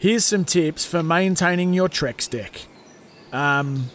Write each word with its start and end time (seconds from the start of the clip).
Here's 0.00 0.24
some 0.24 0.44
tips 0.44 0.84
for 0.84 1.02
maintaining 1.02 1.74
your 1.74 1.88
Trex 1.88 2.30
deck. 2.30 2.66
Um, 3.32 3.90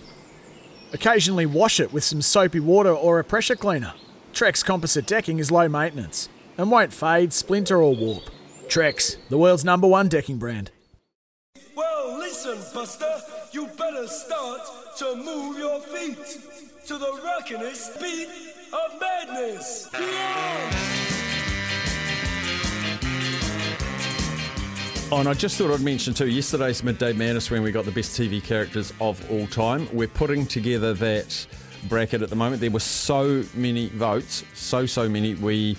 occasionally 0.91 1.45
wash 1.45 1.79
it 1.79 1.93
with 1.93 2.03
some 2.03 2.21
soapy 2.21 2.59
water 2.59 2.91
or 2.91 3.19
a 3.19 3.23
pressure 3.23 3.55
cleaner. 3.55 3.93
Trex 4.33 4.65
composite 4.65 5.07
decking 5.07 5.39
is 5.39 5.49
low 5.49 5.69
maintenance 5.69 6.27
and 6.57 6.69
won't 6.69 6.91
fade, 6.91 7.31
splinter, 7.31 7.81
or 7.81 7.95
warp. 7.95 8.23
Trex, 8.67 9.15
the 9.29 9.37
world's 9.37 9.63
number 9.63 9.87
one 9.87 10.09
decking 10.09 10.37
brand. 10.37 10.71
Well, 11.73 12.17
listen, 12.17 12.57
Buster, 12.73 13.21
you 13.53 13.67
better 13.77 14.05
start 14.05 14.59
to 14.97 15.15
move 15.15 15.57
your 15.57 15.79
feet 15.79 16.17
to 16.85 16.97
the 16.97 17.17
rockinest 17.23 18.01
beat 18.01 18.27
of 18.73 18.99
madness. 18.99 19.87
Yeah! 19.93 20.92
Oh, 25.13 25.19
and 25.19 25.29
I 25.29 25.35
just 25.35 25.59
thought 25.59 25.71
I'd 25.71 25.79
mention 25.79 26.15
too 26.15 26.27
yesterday's 26.27 26.83
Midday 26.83 27.13
Madness 27.13 27.51
when 27.51 27.61
we 27.61 27.71
got 27.71 27.85
the 27.85 27.91
best 27.91 28.19
TV 28.19 28.43
characters 28.43 28.91
of 28.99 29.23
all 29.29 29.45
time. 29.45 29.87
We're 29.93 30.07
putting 30.07 30.47
together 30.47 30.95
that 30.95 31.45
bracket 31.87 32.23
at 32.23 32.31
the 32.31 32.35
moment. 32.35 32.61
There 32.61 32.71
were 32.71 32.79
so 32.79 33.43
many 33.53 33.89
votes, 33.89 34.43
so, 34.55 34.87
so 34.87 35.07
many. 35.07 35.35
We. 35.35 35.77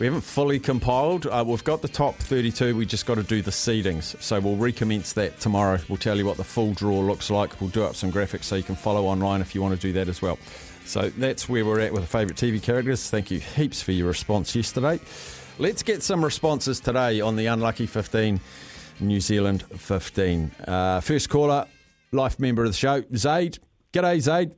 We 0.00 0.06
haven't 0.06 0.22
fully 0.22 0.58
compiled. 0.58 1.28
Uh, 1.28 1.44
we've 1.46 1.62
got 1.62 1.80
the 1.80 1.86
top 1.86 2.16
32. 2.16 2.74
We 2.74 2.84
just 2.84 3.06
got 3.06 3.14
to 3.14 3.22
do 3.22 3.42
the 3.42 3.52
seedings. 3.52 4.20
So 4.20 4.40
we'll 4.40 4.56
recommence 4.56 5.12
that 5.12 5.38
tomorrow. 5.38 5.78
We'll 5.88 5.98
tell 5.98 6.18
you 6.18 6.26
what 6.26 6.36
the 6.36 6.42
full 6.42 6.72
draw 6.72 6.98
looks 6.98 7.30
like. 7.30 7.60
We'll 7.60 7.70
do 7.70 7.84
up 7.84 7.94
some 7.94 8.10
graphics 8.10 8.42
so 8.42 8.56
you 8.56 8.64
can 8.64 8.74
follow 8.74 9.04
online 9.04 9.40
if 9.40 9.54
you 9.54 9.62
want 9.62 9.80
to 9.80 9.80
do 9.80 9.92
that 9.92 10.08
as 10.08 10.20
well. 10.20 10.36
So 10.84 11.10
that's 11.10 11.48
where 11.48 11.64
we're 11.64 11.78
at 11.78 11.92
with 11.92 12.02
the 12.02 12.08
favourite 12.08 12.36
TV 12.36 12.60
characters. 12.60 13.08
Thank 13.08 13.30
you 13.30 13.38
heaps 13.38 13.82
for 13.82 13.92
your 13.92 14.08
response 14.08 14.56
yesterday. 14.56 14.98
Let's 15.58 15.84
get 15.84 16.02
some 16.02 16.24
responses 16.24 16.80
today 16.80 17.20
on 17.20 17.36
the 17.36 17.46
Unlucky 17.46 17.86
15, 17.86 18.40
New 18.98 19.20
Zealand 19.20 19.62
15. 19.62 20.50
Uh, 20.66 21.00
first 21.00 21.30
caller, 21.30 21.66
life 22.10 22.40
member 22.40 22.64
of 22.64 22.70
the 22.70 22.76
show, 22.76 23.04
Zaid. 23.14 23.58
G'day, 23.92 24.20
Zaid. 24.20 24.54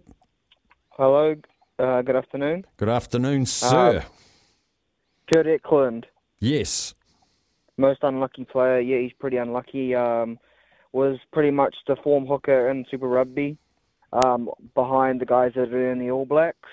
Hello, 0.93 1.35
uh, 1.79 2.01
good 2.01 2.17
afternoon. 2.17 2.65
Good 2.79 2.89
afternoon, 2.89 3.45
sir. 3.45 3.99
Uh, 3.99 4.03
Kurt 5.31 5.47
Eklund, 5.47 6.07
yes. 6.41 6.95
most 7.77 7.99
unlucky 8.03 8.47
player. 8.47 8.81
Yeah, 8.81 9.01
he's 9.01 9.13
pretty 9.13 9.37
unlucky. 9.37 9.95
Um, 9.95 10.39
was 10.93 11.19
pretty 11.31 11.51
much 11.51 11.75
the 11.87 11.97
form 12.03 12.25
hooker 12.25 12.71
in 12.71 12.87
Super 12.91 13.09
Rugby, 13.09 13.59
um, 14.15 14.49
behind 14.75 15.21
the 15.21 15.27
guys 15.27 15.53
that 15.57 15.75
are 15.75 15.93
in 15.93 15.99
the 15.99 16.11
All 16.11 16.25
Blacks. 16.25 16.71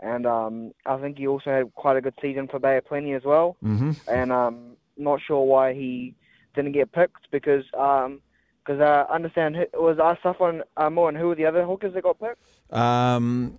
And 0.00 0.26
um, 0.26 0.72
I 0.86 0.96
think 0.98 1.18
he 1.18 1.26
also 1.26 1.50
had 1.50 1.74
quite 1.74 1.96
a 1.96 2.00
good 2.00 2.14
season 2.22 2.46
for 2.48 2.58
Bay 2.58 2.76
of 2.76 2.86
Plenty 2.86 3.14
as 3.14 3.24
well. 3.24 3.56
hmm 3.62 3.92
And 4.06 4.32
um, 4.32 4.76
not 4.96 5.20
sure 5.20 5.44
why 5.44 5.74
he 5.74 6.14
didn't 6.54 6.72
get 6.72 6.92
picked 6.92 7.30
because 7.30 7.64
um, 7.76 8.20
cause 8.64 8.80
I 8.80 9.02
understand 9.12 9.56
it 9.56 9.70
was 9.74 9.98
Asaf 9.98 10.40
and 10.40 10.62
uh, 10.76 11.06
and 11.06 11.16
who 11.16 11.28
were 11.28 11.34
the 11.34 11.46
other 11.46 11.64
hookers 11.64 11.94
that 11.94 12.02
got 12.02 12.18
picked? 12.20 12.72
Um, 12.72 13.58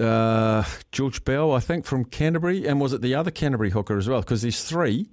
uh, 0.00 0.64
George 0.92 1.24
Bell, 1.24 1.52
I 1.52 1.60
think, 1.60 1.84
from 1.84 2.04
Canterbury. 2.04 2.66
And 2.66 2.80
was 2.80 2.92
it 2.92 3.00
the 3.00 3.14
other 3.14 3.30
Canterbury 3.30 3.70
hooker 3.70 3.96
as 3.96 4.08
well? 4.08 4.20
Because 4.20 4.42
there's 4.42 4.62
three. 4.64 5.08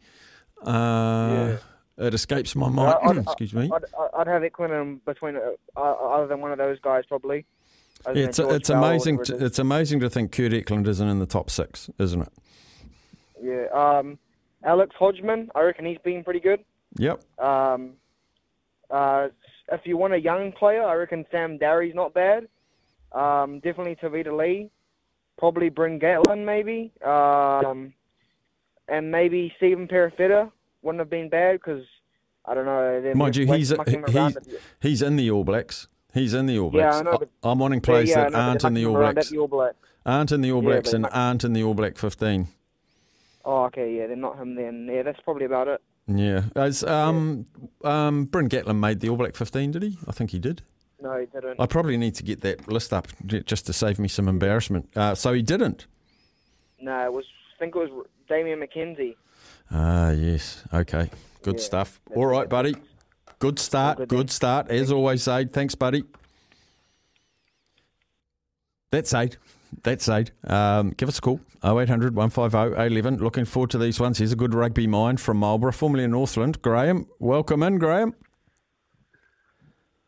Uh, 0.62 1.57
It 1.97 2.13
escapes 2.13 2.56
my 2.56 2.69
mind. 2.69 2.97
I'd, 3.03 3.17
Excuse 3.28 3.53
me. 3.53 3.69
I'd, 3.73 3.83
I'd, 4.00 4.09
I'd 4.22 4.28
have 4.28 4.44
Eklund 4.44 4.73
in 4.73 5.01
between, 5.06 5.35
uh, 5.35 5.41
uh, 5.78 5.79
other 5.81 6.28
than 6.28 6.41
one 6.41 6.51
of 6.51 6.57
those 6.57 6.79
guys 6.79 7.03
probably. 7.07 7.45
Yeah, 8.08 8.25
it's, 8.25 8.40
it's 8.40 8.69
Bell 8.69 8.84
amazing. 8.84 9.19
it 9.19 9.25
To, 9.25 9.46
it's 9.46 9.59
amazing 9.59 10.00
to 10.02 10.09
think 10.09 10.31
Kurt 10.31 10.53
Eklund 10.53 10.88
isn't 10.88 11.08
in 11.08 11.19
the 11.19 11.25
top 11.25 11.50
six, 11.50 11.90
isn't 12.00 12.22
it? 12.22 12.34
Yeah. 13.41 13.66
Um, 13.74 14.18
Alex 14.64 14.96
Hodgman, 14.97 15.50
I 15.56 15.62
reckon 15.62 15.86
he's 15.86 15.97
been 16.03 16.24
pretty 16.24 16.40
good. 16.40 16.63
Yep. 16.97 17.24
Um, 17.40 17.94
uh, 18.90 19.30
if 19.72 19.81
you 19.86 19.97
want 19.97 20.13
a 20.13 20.19
young 20.19 20.52
player, 20.52 20.84
I 20.84 20.94
reckon 20.96 21.25
Sam 21.31 21.58
Darry's 21.58 21.96
not 21.96 22.13
bad. 22.13 22.47
Um, 23.12 23.59
definitely 23.59 23.96
Tevita 23.96 24.36
Li. 24.38 24.69
Probably 25.38 25.69
Bryn 25.69 26.00
Gatland, 26.00 26.46
maybe. 26.46 26.92
Um, 27.03 27.94
and 28.88 29.12
maybe 29.12 29.53
Stephen 29.58 29.88
Perofeta 29.88 30.52
wouldn't 30.81 31.00
have 31.00 31.09
been 31.09 31.30
bad 31.30 31.53
because, 31.53 31.84
I 32.46 32.53
don't 32.53 32.66
know. 32.66 33.13
Mind 33.16 33.36
you, 33.36 33.46
he's 33.47 33.69
he's 33.69 33.72
around 33.72 34.38
a 34.38 34.42
bit. 34.42 34.62
he's 34.80 35.02
in 35.02 35.16
the 35.16 35.31
All 35.31 35.44
Blacks. 35.44 35.88
He's 36.13 36.34
in 36.34 36.46
the 36.46 36.59
All 36.59 36.69
Blacks. 36.69 37.01
Yeah, 37.03 37.18
I 37.44 37.51
am 37.51 37.59
wanting 37.59 37.81
players 37.81 38.09
yeah, 38.09 38.24
yeah, 38.25 38.29
that 38.29 38.35
aren't 38.40 38.63
in 38.63 38.74
the 38.74 38.85
All 38.85 38.94
Blacks, 38.96 39.29
the 39.29 39.38
All 39.40 39.47
Blacks. 39.47 39.75
aren't 40.06 40.31
in 40.31 40.41
the 40.41 40.51
All 40.51 40.62
Blacks, 40.62 40.90
but 40.90 40.94
and 40.96 41.01
muck- 41.03 41.12
aren't 41.16 41.44
in 41.44 41.53
the 41.53 41.63
All 41.63 41.74
Black 41.74 41.97
15. 41.97 42.47
Oh, 43.46 43.63
okay, 43.66 43.97
yeah, 43.97 44.07
they're 44.07 44.16
not 44.16 44.38
him 44.38 44.56
then. 44.56 44.88
Yeah, 44.91 45.01
that's 45.03 45.19
probably 45.22 45.46
about 45.46 45.68
it. 45.68 45.81
Yeah. 46.07 46.44
As 46.56 46.84
um 46.84 47.46
um 47.84 48.25
Bryn 48.25 48.50
Gatland 48.50 48.79
made 48.79 49.00
the 49.00 49.09
All 49.09 49.18
Black 49.18 49.35
15, 49.35 49.72
did 49.72 49.84
he? 49.84 49.97
I 50.07 50.12
think 50.12 50.31
he 50.31 50.40
did. 50.40 50.62
No, 51.01 51.18
he 51.19 51.25
didn't. 51.25 51.59
I 51.59 51.66
probably 51.66 51.97
need 51.97 52.16
to 52.16 52.24
get 52.24 52.41
that 52.41 52.68
list 52.69 52.94
up 52.94 53.07
just 53.25 53.66
to 53.66 53.74
save 53.74 54.00
me 54.00 54.07
some 54.07 54.28
embarrassment. 54.30 54.90
Uh, 54.95 55.16
so 55.16 55.34
he 55.34 55.41
didn't. 55.41 55.88
No, 56.80 57.06
it 57.06 57.12
was. 57.12 57.25
I 57.56 57.59
think 57.59 57.75
it 57.75 57.80
was 57.80 58.06
Damian 58.30 58.59
McKenzie. 58.62 59.16
Ah, 59.72 60.12
yes. 60.12 60.63
Okay. 60.74 61.09
Good 61.41 61.56
Yeah, 61.56 61.62
stuff. 61.62 62.00
All 62.16 62.25
right, 62.25 62.47
buddy. 62.47 62.75
Good 63.44 63.59
start. 63.59 63.98
good 63.98 64.08
Good 64.08 64.30
start. 64.31 64.70
As 64.70 64.90
always, 64.90 65.24
Zaid. 65.24 65.52
Thanks, 65.52 65.76
buddy. 65.76 66.06
That's 68.90 69.09
Zaid. 69.09 69.36
That's 69.84 70.06
Zaid. 70.06 70.31
Um, 70.48 70.92
give 70.92 71.09
us 71.09 71.18
a 71.18 71.22
call. 71.22 71.42
0800 71.62 72.16
150 72.16 72.58
811. 72.58 73.18
Looking 73.18 73.44
forward 73.44 73.70
to 73.72 73.78
these 73.78 74.00
ones. 74.00 74.20
Here's 74.20 74.31
a 74.31 74.38
good 74.38 74.54
rugby 74.54 74.88
mind 74.88 75.20
from 75.20 75.36
Marlborough, 75.36 75.74
formerly 75.74 76.06
in 76.06 76.12
Northland. 76.12 76.62
Graham, 76.62 77.06
welcome 77.20 77.64
in, 77.64 77.80
Graham. 77.80 78.16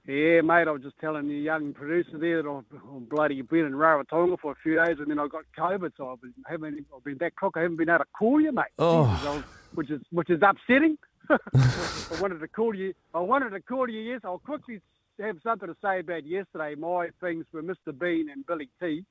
Yeah, 0.08 0.40
mate, 0.40 0.70
I 0.70 0.72
was 0.72 0.84
just 0.84 0.98
telling 1.00 1.28
the 1.28 1.36
young 1.36 1.74
producer 1.74 2.18
there 2.18 2.42
that 2.42 2.50
I've, 2.50 2.64
I've 2.74 3.10
bloody 3.10 3.42
been 3.42 3.66
in 3.66 3.74
Rarotonga 3.74 4.40
for 4.40 4.54
a 4.54 4.56
few 4.64 4.76
days 4.76 4.96
and 5.00 5.10
then 5.10 5.20
I 5.20 5.28
got 5.28 5.44
COVID, 5.58 5.92
so 5.98 6.12
I've 6.12 6.22
been, 6.22 6.34
haven't, 6.48 6.86
I've 6.96 7.04
been 7.04 7.18
that 7.20 7.36
crook. 7.36 7.56
I 7.58 7.64
haven't 7.64 7.76
been 7.76 7.90
able 7.90 8.00
to 8.00 8.06
call 8.18 8.40
you, 8.40 8.54
mate. 8.54 8.68
Oh. 8.80 9.14
Jesus, 9.14 9.26
was- 9.26 9.44
which 9.74 9.92
is 9.92 10.02
which 10.12 10.30
is 10.30 10.42
upsetting. 10.42 10.98
I 11.56 12.22
wanted 12.22 12.40
to 12.40 12.48
call 12.48 12.74
you. 12.76 12.94
I 13.14 13.20
wanted 13.20 13.52
to 13.52 13.62
call 13.62 13.90
you. 13.90 14.00
Yes, 14.02 14.22
I'll 14.24 14.40
quickly 14.40 14.82
have 15.20 15.38
something 15.44 15.68
to 15.68 15.76
say 15.84 16.00
about 16.00 16.26
yesterday. 16.26 16.76
My 16.76 17.10
things 17.22 17.46
were 17.54 17.64
Mr. 17.64 17.98
Bean 17.98 18.30
and 18.30 18.46
Billy 18.46 18.70
T. 18.82 19.04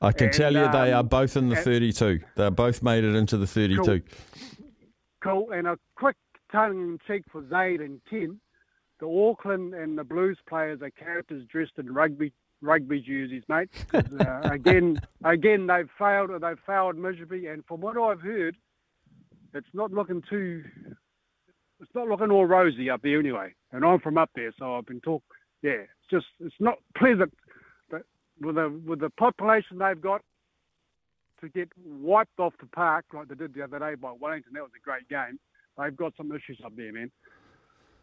I 0.00 0.12
can 0.12 0.26
And, 0.26 0.36
tell 0.36 0.52
you 0.52 0.70
they 0.72 0.92
um, 0.92 0.98
are 0.98 1.08
both 1.08 1.36
in 1.36 1.48
the 1.48 1.56
and- 1.56 1.64
32. 1.64 2.20
They 2.36 2.50
both 2.50 2.82
made 2.82 3.04
it 3.04 3.14
into 3.14 3.36
the 3.36 3.46
32. 3.46 3.82
Cool. 3.82 4.00
Cool. 5.22 5.50
And 5.52 5.66
a 5.66 5.78
quick 5.94 6.16
tongue 6.52 6.72
in 6.80 6.98
cheek 7.06 7.24
for 7.30 7.48
Zaid 7.48 7.80
and 7.80 8.00
Ken. 8.10 8.40
The 9.00 9.06
Auckland 9.06 9.74
and 9.74 9.96
the 9.98 10.04
Blues 10.04 10.38
players 10.48 10.80
are 10.82 10.90
characters 10.90 11.46
dressed 11.50 11.72
in 11.78 11.92
rugby 11.92 12.32
rugby 12.60 13.00
jerseys, 13.00 13.42
mate. 13.48 13.68
Uh, 13.92 14.40
again, 14.44 15.00
again, 15.24 15.66
they've 15.66 15.88
failed. 15.98 16.30
They've 16.40 16.58
failed 16.66 16.96
miserably. 16.96 17.46
And 17.48 17.64
from 17.66 17.80
what 17.80 17.96
I've 17.98 18.20
heard, 18.20 18.56
it's 19.52 19.66
not 19.74 19.92
looking 19.92 20.22
too. 20.28 20.64
It's 21.84 21.94
not 21.94 22.08
looking 22.08 22.30
all 22.30 22.46
rosy 22.46 22.88
up 22.88 23.02
there 23.02 23.20
anyway. 23.20 23.54
And 23.72 23.84
I'm 23.84 24.00
from 24.00 24.18
up 24.18 24.30
there, 24.34 24.52
so 24.58 24.76
I've 24.76 24.86
been 24.86 25.00
talk. 25.00 25.22
Yeah, 25.62 25.72
it's 25.72 26.10
just 26.10 26.26
it's 26.40 26.54
not 26.60 26.78
pleasant. 26.96 27.34
But 27.90 28.02
with 28.40 28.54
the 28.56 28.80
with 28.86 29.00
the 29.00 29.10
population 29.10 29.78
they've 29.78 30.00
got, 30.00 30.22
to 31.42 31.48
get 31.48 31.68
wiped 31.84 32.38
off 32.38 32.54
the 32.58 32.66
park 32.66 33.04
like 33.12 33.28
they 33.28 33.34
did 33.34 33.54
the 33.54 33.62
other 33.62 33.78
day 33.78 33.94
by 33.94 34.12
Wellington. 34.18 34.52
That 34.54 34.62
was 34.62 34.72
a 34.76 34.84
great 34.84 35.08
game. 35.08 35.38
They've 35.78 35.96
got 35.96 36.14
some 36.16 36.32
issues 36.32 36.60
up 36.64 36.72
there, 36.76 36.92
man. 36.92 37.10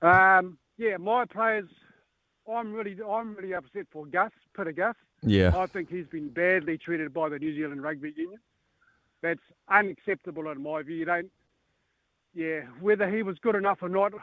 Um, 0.02 0.58
yeah, 0.78 0.98
my 0.98 1.26
players. 1.26 1.68
I'm 2.52 2.74
really, 2.74 2.98
I'm 3.08 3.36
really 3.36 3.54
upset 3.54 3.86
for 3.92 4.06
Gus, 4.06 4.32
Pita 4.58 4.74
Gus. 4.74 4.96
Yeah. 5.22 5.56
I 5.56 5.68
think 5.68 5.90
he's 5.90 6.08
been 6.08 6.30
badly 6.30 6.78
treated 6.78 7.14
by 7.14 7.30
the 7.30 7.38
New 7.38 7.56
Zealand 7.56 7.84
Rugby 7.84 8.14
Union. 8.18 8.40
That's 9.22 9.40
unacceptable 9.70 10.50
in 10.50 10.62
my 10.64 10.82
view. 10.82 10.96
You 10.96 11.06
don't, 11.06 11.32
yeah, 12.34 12.62
whether 12.80 13.10
he 13.10 13.24
was 13.24 13.38
good 13.40 13.56
enough 13.56 13.80
or 13.82 13.90
not, 13.90 14.14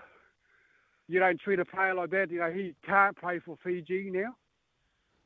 you 1.09 1.21
don't 1.21 1.41
treat 1.41 1.59
a 1.59 1.65
player 1.65 1.95
like 1.95 2.11
that. 2.11 2.31
You 2.31 2.41
know, 2.41 2.51
he 2.51 2.75
can't 2.87 3.17
play 3.17 3.39
for 3.39 3.57
Fiji 3.63 4.11
now. 4.13 4.35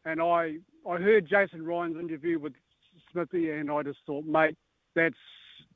And 0.05 0.21
I, 0.21 0.57
I 0.89 0.97
heard 0.99 1.29
Jason 1.29 1.65
Ryan's 1.65 1.97
interview 1.97 2.39
with 2.39 2.55
Smithy, 3.13 3.51
and 3.51 3.71
I 3.71 3.83
just 3.83 3.99
thought, 4.07 4.25
mate, 4.25 4.57
that's 4.95 5.17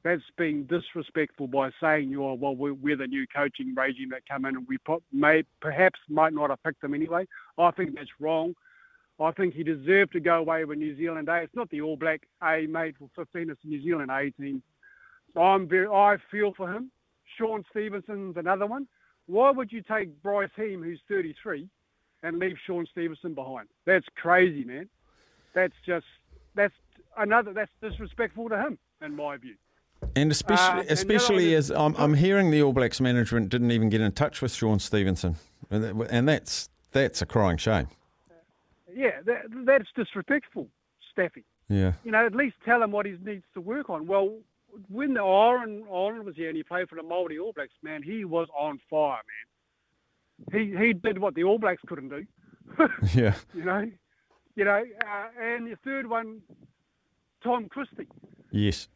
That's 0.05 0.23
being 0.37 0.64
disrespectful 0.64 1.49
by 1.49 1.70
saying 1.81 2.11
you 2.11 2.25
are 2.25 2.35
well. 2.37 2.55
We're, 2.55 2.75
we're 2.75 2.97
the 2.97 3.06
new 3.06 3.26
coaching 3.35 3.75
regime 3.76 4.11
that 4.11 4.23
come 4.29 4.44
in, 4.44 4.56
and 4.56 4.67
we 4.69 4.79
may 5.12 5.43
perhaps 5.61 5.99
might 6.09 6.32
not 6.32 6.50
have 6.50 6.62
picked 6.62 6.82
them 6.82 6.94
anyway. 6.94 7.26
I 7.59 7.70
think 7.73 7.94
that's 7.94 8.20
wrong. 8.20 8.55
I 9.19 9.32
think 9.32 9.55
he 9.55 9.62
deserved 9.64 10.12
to 10.12 10.20
go 10.20 10.37
away 10.37 10.64
with 10.64 10.79
New 10.79 10.97
Zealand 10.97 11.29
A. 11.29 11.37
It's 11.37 11.56
not 11.56 11.70
the 11.70 11.81
All 11.81 11.97
Black 11.97 12.20
A 12.43 12.67
made 12.67 12.97
for 12.99 13.09
15. 13.17 13.50
It's 13.50 13.61
the 13.62 13.70
New 13.70 13.82
Zealand 13.82 14.11
A 14.11 14.31
team. 14.31 14.62
So 15.35 15.41
I'm 15.43 15.67
very. 15.69 15.88
I 15.88 16.19
feel 16.31 16.52
for 16.55 16.70
him. 16.73 16.91
Shaun 17.38 17.64
Stevenson's 17.70 18.37
another 18.37 18.67
one. 18.67 18.87
Why 19.26 19.50
would 19.50 19.73
you 19.73 19.82
take 19.82 20.23
Bryce 20.23 20.50
Heem, 20.56 20.82
who's 20.82 21.00
33, 21.08 21.69
and 22.23 22.38
leave 22.38 22.56
Shaun 22.67 22.87
Stevenson 22.90 23.34
behind? 23.34 23.69
That's 23.84 24.06
crazy, 24.14 24.64
man. 24.64 24.88
That's 25.55 25.75
just 25.84 26.06
that's 26.55 26.75
another. 27.17 27.52
That's 27.52 27.70
disrespectful 27.82 28.49
to 28.50 28.56
him, 28.56 28.78
in 29.02 29.17
my 29.17 29.37
view. 29.37 29.55
And 30.14 30.31
especially, 30.31 30.64
Uh, 30.64 30.69
and 30.69 30.78
the 30.78 30.84
other 30.84 30.93
especially 30.93 31.46
one 31.49 31.55
as 31.56 31.70
I'm, 31.70 31.94
I'm 31.96 32.14
hearing 32.14 32.50
the 32.50 32.62
All 32.62 32.73
Blacks 32.73 33.00
management 33.00 33.49
didn't 33.49 33.70
even 33.70 33.88
get 33.88 34.00
in 34.00 34.12
touch 34.12 34.43
with 34.43 34.52
Shaun 34.52 34.78
Stevenson, 34.78 35.37
and, 35.70 36.02
and 36.02 36.28
that's 36.28 36.69
that's 36.93 37.23
a 37.23 37.26
crying 37.26 37.56
shame. 37.56 37.88
Yeah, 38.94 39.20
that, 39.25 39.43
that's 39.67 39.88
disrespectful, 39.94 40.69
Staffy. 41.12 41.44
Yeah, 41.69 41.93
You 42.05 42.12
know, 42.12 42.25
at 42.25 42.34
least 42.34 42.56
tell 42.64 42.82
him 42.82 42.93
what 42.93 43.05
he 43.06 43.17
needs 43.23 43.44
to 43.55 43.61
work 43.61 43.90
on. 43.90 44.06
Well, 44.06 44.37
when 44.88 45.14
the 45.14 45.20
Oren, 45.20 45.84
Oren 45.88 46.25
was 46.25 46.37
here 46.37 46.49
and 46.49 46.56
he 46.56 46.62
played 46.62 46.88
for 46.88 46.96
the 46.96 47.02
Māori 47.02 47.40
All 47.40 47.52
Blacks, 47.52 47.73
man, 47.82 48.02
he 48.02 48.25
was 48.25 48.49
on 48.58 48.78
fire, 48.90 49.20
man. 50.52 50.52
He 50.52 50.76
he 50.76 50.93
did 50.93 51.19
what 51.19 51.34
the 51.34 51.44
All 51.44 51.58
Blacks 51.58 51.82
couldn't 51.87 52.11
do. 52.11 52.26
yeah, 53.14 53.34
you 53.55 53.64
know, 53.64 53.90
you 54.55 54.64
know. 54.64 54.84
Uh, 55.06 55.26
and 55.40 55.67
the 55.70 55.76
third 55.84 56.08
one, 56.08 56.40
Tom 57.43 57.69
Christie. 57.69 58.06
yes, 58.50 58.88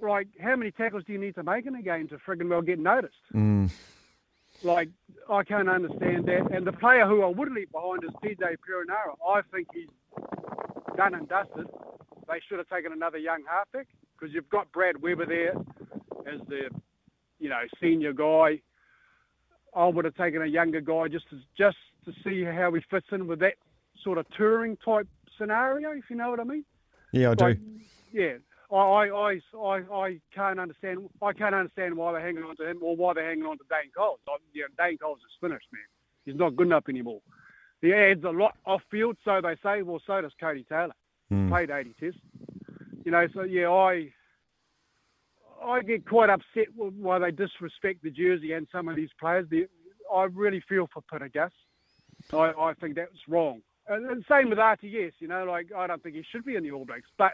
Like, 0.00 0.28
how 0.40 0.56
many 0.56 0.70
tackles 0.70 1.04
do 1.06 1.12
you 1.12 1.18
need 1.18 1.34
to 1.36 1.42
make 1.42 1.66
in 1.66 1.74
a 1.74 1.82
game 1.82 2.08
to 2.08 2.18
friggin' 2.18 2.48
well 2.50 2.62
get 2.62 2.78
noticed? 2.78 3.14
mm, 3.32 3.70
Like, 4.62 4.90
I 5.30 5.42
can't 5.44 5.68
understand 5.68 6.26
that. 6.26 6.50
And 6.52 6.66
the 6.66 6.72
player 6.72 7.06
who 7.06 7.22
I 7.22 7.28
would 7.28 7.52
leave 7.52 7.70
behind 7.72 8.04
is 8.04 8.10
TJ 8.22 8.56
Perenara. 8.58 9.14
I 9.26 9.40
think 9.52 9.68
he's 9.72 9.88
done 10.96 11.14
and 11.14 11.28
dusted. 11.28 11.66
They 12.28 12.40
should 12.48 12.58
have 12.58 12.68
taken 12.68 12.92
another 12.92 13.18
young 13.18 13.42
halfback 13.48 13.86
because 14.22 14.34
you've 14.34 14.48
got 14.50 14.70
Brad 14.70 15.02
Weber 15.02 15.26
there 15.26 15.54
as 16.32 16.40
the, 16.48 16.70
you 17.40 17.48
know, 17.48 17.62
senior 17.80 18.12
guy. 18.12 18.60
I 19.74 19.86
would 19.86 20.04
have 20.04 20.14
taken 20.14 20.42
a 20.42 20.46
younger 20.46 20.80
guy 20.80 21.08
just 21.08 21.28
to, 21.30 21.40
just 21.58 21.76
to 22.04 22.12
see 22.22 22.44
how 22.44 22.72
he 22.72 22.82
fits 22.88 23.06
in 23.10 23.26
with 23.26 23.40
that 23.40 23.54
sort 24.04 24.18
of 24.18 24.26
touring 24.36 24.76
type 24.84 25.08
scenario, 25.36 25.90
if 25.90 26.04
you 26.08 26.16
know 26.16 26.30
what 26.30 26.38
I 26.38 26.44
mean. 26.44 26.64
yeah, 27.12 27.30
I 27.30 27.34
do. 27.34 27.56
Yeah, 28.12 28.34
I, 28.70 28.76
I, 28.76 29.08
I, 29.08 29.40
I, 29.58 29.76
I 29.92 30.20
can't 30.32 30.60
understand. 30.60 31.08
I 31.20 31.32
can't 31.32 31.54
understand 31.54 31.96
why 31.96 32.12
they're 32.12 32.20
hanging 32.20 32.44
on 32.44 32.56
to 32.56 32.68
him 32.68 32.78
or 32.80 32.94
why 32.94 33.14
they're 33.14 33.28
hanging 33.28 33.46
on 33.46 33.58
to 33.58 33.64
Dane 33.68 33.90
Coles. 33.96 34.20
I, 34.28 34.36
yeah, 34.54 34.64
Dane 34.78 34.98
Coles 34.98 35.18
is 35.18 35.36
finished, 35.40 35.66
man. 35.72 35.82
He's 36.26 36.36
not 36.36 36.54
good 36.54 36.68
enough 36.68 36.84
anymore. 36.88 37.22
He 37.80 37.92
adds 37.92 38.22
a 38.22 38.30
lot 38.30 38.56
off 38.66 38.82
field, 38.90 39.16
so 39.24 39.40
they 39.40 39.56
say. 39.62 39.82
Well, 39.82 40.00
so 40.06 40.20
does 40.20 40.32
Codie 40.40 40.68
Taylor. 40.68 40.94
Mm. 41.32 41.48
Played 41.48 41.70
80 41.70 41.94
tests. 41.98 42.20
You 43.04 43.10
know, 43.10 43.26
so 43.34 43.42
yeah, 43.42 43.68
I, 43.68 44.12
I 45.64 45.82
get 45.82 46.06
quite 46.06 46.30
upset 46.30 46.68
why 46.76 47.18
they 47.18 47.30
disrespect 47.30 48.02
the 48.02 48.10
jersey 48.10 48.52
and 48.52 48.66
some 48.70 48.88
of 48.88 48.96
these 48.96 49.10
players. 49.18 49.46
The, 49.50 49.66
I 50.12 50.24
really 50.24 50.62
feel 50.68 50.88
for 50.92 51.02
Pita 51.02 51.28
Gus. 51.28 51.52
I, 52.32 52.52
I 52.58 52.74
think 52.80 52.96
that's 52.96 53.10
wrong. 53.28 53.62
And, 53.88 54.08
and 54.08 54.24
same 54.28 54.50
with 54.50 54.58
RTS, 54.58 55.12
you 55.18 55.28
know, 55.28 55.44
like 55.44 55.72
I 55.76 55.86
don't 55.86 56.02
think 56.02 56.14
he 56.14 56.24
should 56.30 56.44
be 56.44 56.56
in 56.56 56.62
the 56.62 56.70
All 56.70 56.84
Blacks, 56.84 57.08
but 57.18 57.32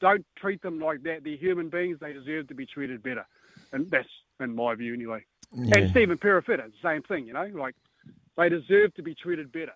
don't 0.00 0.24
treat 0.36 0.62
them 0.62 0.78
like 0.78 1.02
that. 1.04 1.24
They're 1.24 1.36
human 1.36 1.70
beings. 1.70 1.98
They 2.00 2.12
deserve 2.12 2.48
to 2.48 2.54
be 2.54 2.66
treated 2.66 3.02
better. 3.02 3.26
And 3.72 3.90
that's 3.90 4.08
in 4.40 4.54
my 4.54 4.74
view 4.74 4.94
anyway. 4.94 5.24
Yeah. 5.52 5.78
And 5.78 5.90
Stephen 5.90 6.18
Perofeta, 6.18 6.70
same 6.82 7.02
thing, 7.02 7.26
you 7.26 7.32
know, 7.32 7.50
like 7.54 7.74
they 8.36 8.48
deserve 8.48 8.94
to 8.94 9.02
be 9.02 9.14
treated 9.14 9.50
better. 9.50 9.72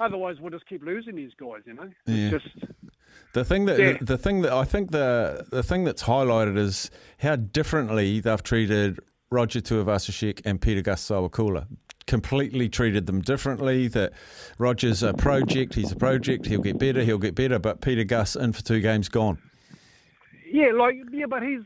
Otherwise, 0.00 0.36
we'll 0.40 0.50
just 0.50 0.66
keep 0.66 0.82
losing 0.82 1.16
these 1.16 1.32
guys, 1.38 1.60
you 1.66 1.74
know. 1.74 1.90
Yeah. 2.06 2.30
It's 2.30 2.44
just 2.44 2.72
The 3.34 3.44
thing 3.44 3.66
that 3.66 3.78
Yeah. 3.78 3.96
the 4.00 4.18
thing 4.18 4.40
that 4.42 4.52
I 4.52 4.64
think 4.64 4.90
the 4.90 5.46
the 5.50 5.62
thing 5.62 5.84
that's 5.84 6.04
highlighted 6.04 6.56
is 6.56 6.90
how 7.18 7.36
differently 7.36 8.20
they've 8.20 8.42
treated 8.42 8.98
Roger 9.30 9.60
Tuivasa-Sheck 9.60 10.40
and 10.44 10.60
Pita 10.60 10.82
Gus 10.82 11.06
Sowakula. 11.06 11.66
Completely 12.06 12.70
treated 12.70 13.04
them 13.06 13.20
differently. 13.20 13.86
That 13.88 14.12
Roger's 14.58 15.02
a 15.02 15.12
project, 15.12 15.74
he's 15.74 15.92
a 15.92 15.96
project, 15.96 16.46
he'll 16.46 16.62
get 16.62 16.78
better, 16.78 17.04
he'll 17.04 17.18
get 17.18 17.34
better. 17.34 17.58
But 17.58 17.82
Pita 17.82 18.04
Gus 18.04 18.34
in 18.34 18.54
for 18.54 18.62
two 18.62 18.80
games 18.80 19.08
gone. 19.10 19.38
Yeah, 20.50 20.72
like 20.72 20.96
yeah, 21.12 21.26
but 21.28 21.42
he's 21.42 21.60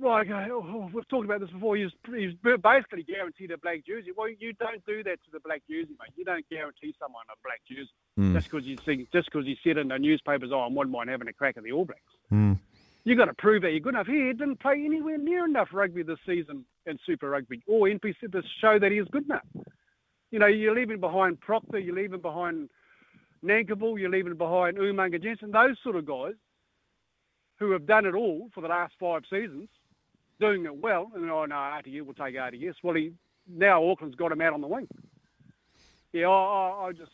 like 0.00 0.30
uh, 0.30 0.46
oh, 0.50 0.90
we've 0.92 1.06
talked 1.08 1.24
about 1.24 1.40
this 1.40 1.50
before. 1.50 1.76
He's 1.76 1.90
basically 2.04 3.02
guaranteed 3.02 3.50
a 3.50 3.58
black 3.58 3.84
jersey. 3.86 4.10
Well, 4.16 4.28
you 4.28 4.52
don't 4.54 4.84
do 4.86 5.02
that 5.04 5.18
to 5.24 5.30
the 5.32 5.40
black 5.40 5.62
jersey, 5.68 5.90
mate. 5.98 6.12
You 6.16 6.24
don't 6.24 6.48
guarantee 6.48 6.94
someone 6.98 7.22
a 7.30 7.36
black 7.42 7.60
jersey 7.68 7.90
Mm. 8.18 8.32
just 8.32 8.50
because 8.50 8.66
you 8.66 8.76
think 8.76 9.10
just 9.12 9.26
because 9.30 9.46
you 9.46 9.54
said 9.62 9.76
in 9.78 9.88
the 9.88 9.98
newspapers, 9.98 10.50
oh, 10.52 10.58
I 10.60 10.66
wouldn't 10.66 10.90
mind 10.90 11.08
having 11.08 11.28
a 11.28 11.32
crack 11.32 11.56
at 11.56 11.62
the 11.62 11.70
All 11.72 11.84
Blacks. 11.84 12.02
Mm. 12.32 12.58
You 13.04 13.14
got 13.14 13.26
to 13.26 13.34
prove 13.34 13.62
that 13.62 13.70
you're 13.70 13.80
good 13.80 13.94
enough. 13.94 14.08
He 14.08 14.32
didn't 14.32 14.58
play 14.60 14.82
anywhere 14.84 15.18
near 15.18 15.44
enough 15.44 15.68
rugby 15.72 16.02
this 16.02 16.18
season 16.26 16.64
in 16.86 16.98
Super 17.06 17.30
Rugby 17.30 17.62
or 17.68 17.86
NPC 17.88 18.30
to 18.32 18.42
show 18.60 18.78
that 18.78 18.90
he 18.90 18.98
is 18.98 19.06
good 19.12 19.24
enough. 19.24 19.46
You 20.32 20.40
know, 20.40 20.46
you're 20.46 20.74
leaving 20.74 20.98
behind 21.00 21.40
Proctor, 21.40 21.78
you're 21.78 21.94
leaving 21.94 22.20
behind 22.20 22.68
Nankivell, 23.44 23.98
you're 23.98 24.10
leaving 24.10 24.34
behind 24.34 24.76
Umaga 24.78 25.22
Jensen, 25.22 25.52
those 25.52 25.76
sort 25.82 25.96
of 25.96 26.04
guys 26.06 26.34
who 27.60 27.70
have 27.70 27.86
done 27.86 28.04
it 28.04 28.14
all 28.14 28.48
for 28.54 28.60
the 28.60 28.68
last 28.68 28.94
five 29.00 29.22
seasons, 29.30 29.68
doing 30.40 30.64
it 30.64 30.76
well, 30.76 31.10
and 31.14 31.30
oh 31.30 31.44
no, 31.44 31.54
RTU 31.54 32.04
will 32.06 32.14
take 32.14 32.34
RTS. 32.34 32.74
Well, 32.82 32.94
he 32.94 33.12
now 33.48 33.82
Auckland's 33.82 34.16
got 34.16 34.32
him 34.32 34.40
out 34.40 34.52
on 34.52 34.60
the 34.60 34.66
wing. 34.66 34.88
Yeah, 36.12 36.28
I, 36.28 36.32
I, 36.32 36.86
I 36.86 36.92
just, 36.92 37.10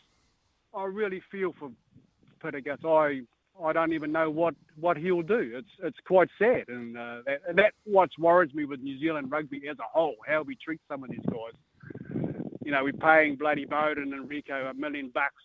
I 0.75 0.85
really 0.85 1.23
feel 1.31 1.55
for 1.59 1.71
Pita 2.43 2.61
Gus. 2.61 2.79
I, 2.85 3.23
I 3.63 3.73
don't 3.73 3.93
even 3.93 4.13
know 4.13 4.31
what, 4.31 4.55
what 4.79 4.97
he'll 4.97 5.23
do. 5.23 5.53
It's, 5.55 5.69
it's 5.83 5.99
quite 6.07 6.29
sad, 6.39 6.65
and 6.69 6.97
uh, 6.97 7.19
that, 7.27 7.57
that 7.57 7.73
what 7.85 8.11
worries 8.19 8.55
me 8.55 8.65
with 8.65 8.81
New 8.81 8.99
Zealand 8.99 9.31
rugby 9.31 9.63
as 9.69 9.79
a 9.79 9.89
whole, 9.93 10.17
how 10.27 10.43
we 10.43 10.57
treat 10.57 10.81
some 10.89 11.05
of 11.05 11.11
these 11.11 11.25
guys. 11.29 12.33
You 12.65 12.73
know, 12.73 12.83
we're 12.85 12.93
paying 12.93 13.37
bloody 13.37 13.67
Beauden 13.67 14.15
and 14.15 14.29
Rieko 14.29 14.71
a 14.71 14.75
million 14.75 15.11
bucks 15.13 15.43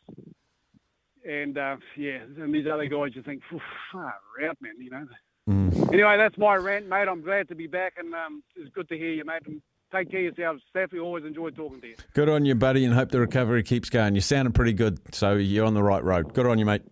and 1.27 1.57
uh, 1.57 1.77
yeah, 1.97 2.19
and 2.37 2.53
these 2.53 2.65
other 2.71 2.85
guys, 2.85 3.11
you 3.13 3.21
think, 3.23 3.41
"Phew, 3.49 3.59
far 3.91 4.13
out, 4.47 4.57
man. 4.61 4.73
You 4.79 4.89
know. 4.89 5.05
Mm. 5.49 5.93
Anyway, 5.93 6.15
that's 6.17 6.37
my 6.37 6.55
rant, 6.55 6.87
mate. 6.87 7.07
I'm 7.07 7.21
glad 7.21 7.47
to 7.47 7.55
be 7.55 7.65
back, 7.65 7.93
and 7.97 8.13
um, 8.13 8.43
it's 8.55 8.69
good 8.69 8.87
to 8.89 8.97
hear 8.97 9.11
you, 9.11 9.25
mate. 9.25 9.41
And 9.47 9.61
take 9.91 10.11
care 10.11 10.27
of 10.27 10.37
yourself, 10.37 10.61
Staffy. 10.69 10.99
Always 10.99 11.25
enjoy 11.25 11.49
talking 11.49 11.81
to 11.81 11.87
you. 11.87 11.95
Good 12.13 12.29
on 12.29 12.45
you, 12.45 12.53
buddy, 12.53 12.85
and 12.85 12.93
hope 12.93 13.09
the 13.09 13.19
recovery 13.19 13.63
keeps 13.63 13.89
going. 13.89 14.13
You're 14.13 14.21
sounding 14.21 14.53
pretty 14.53 14.73
good, 14.73 14.99
so 15.11 15.33
you're 15.33 15.65
on 15.65 15.73
the 15.73 15.81
right 15.81 16.03
road. 16.03 16.35
Good 16.35 16.45
on 16.45 16.59
you, 16.59 16.65
mate. 16.65 16.83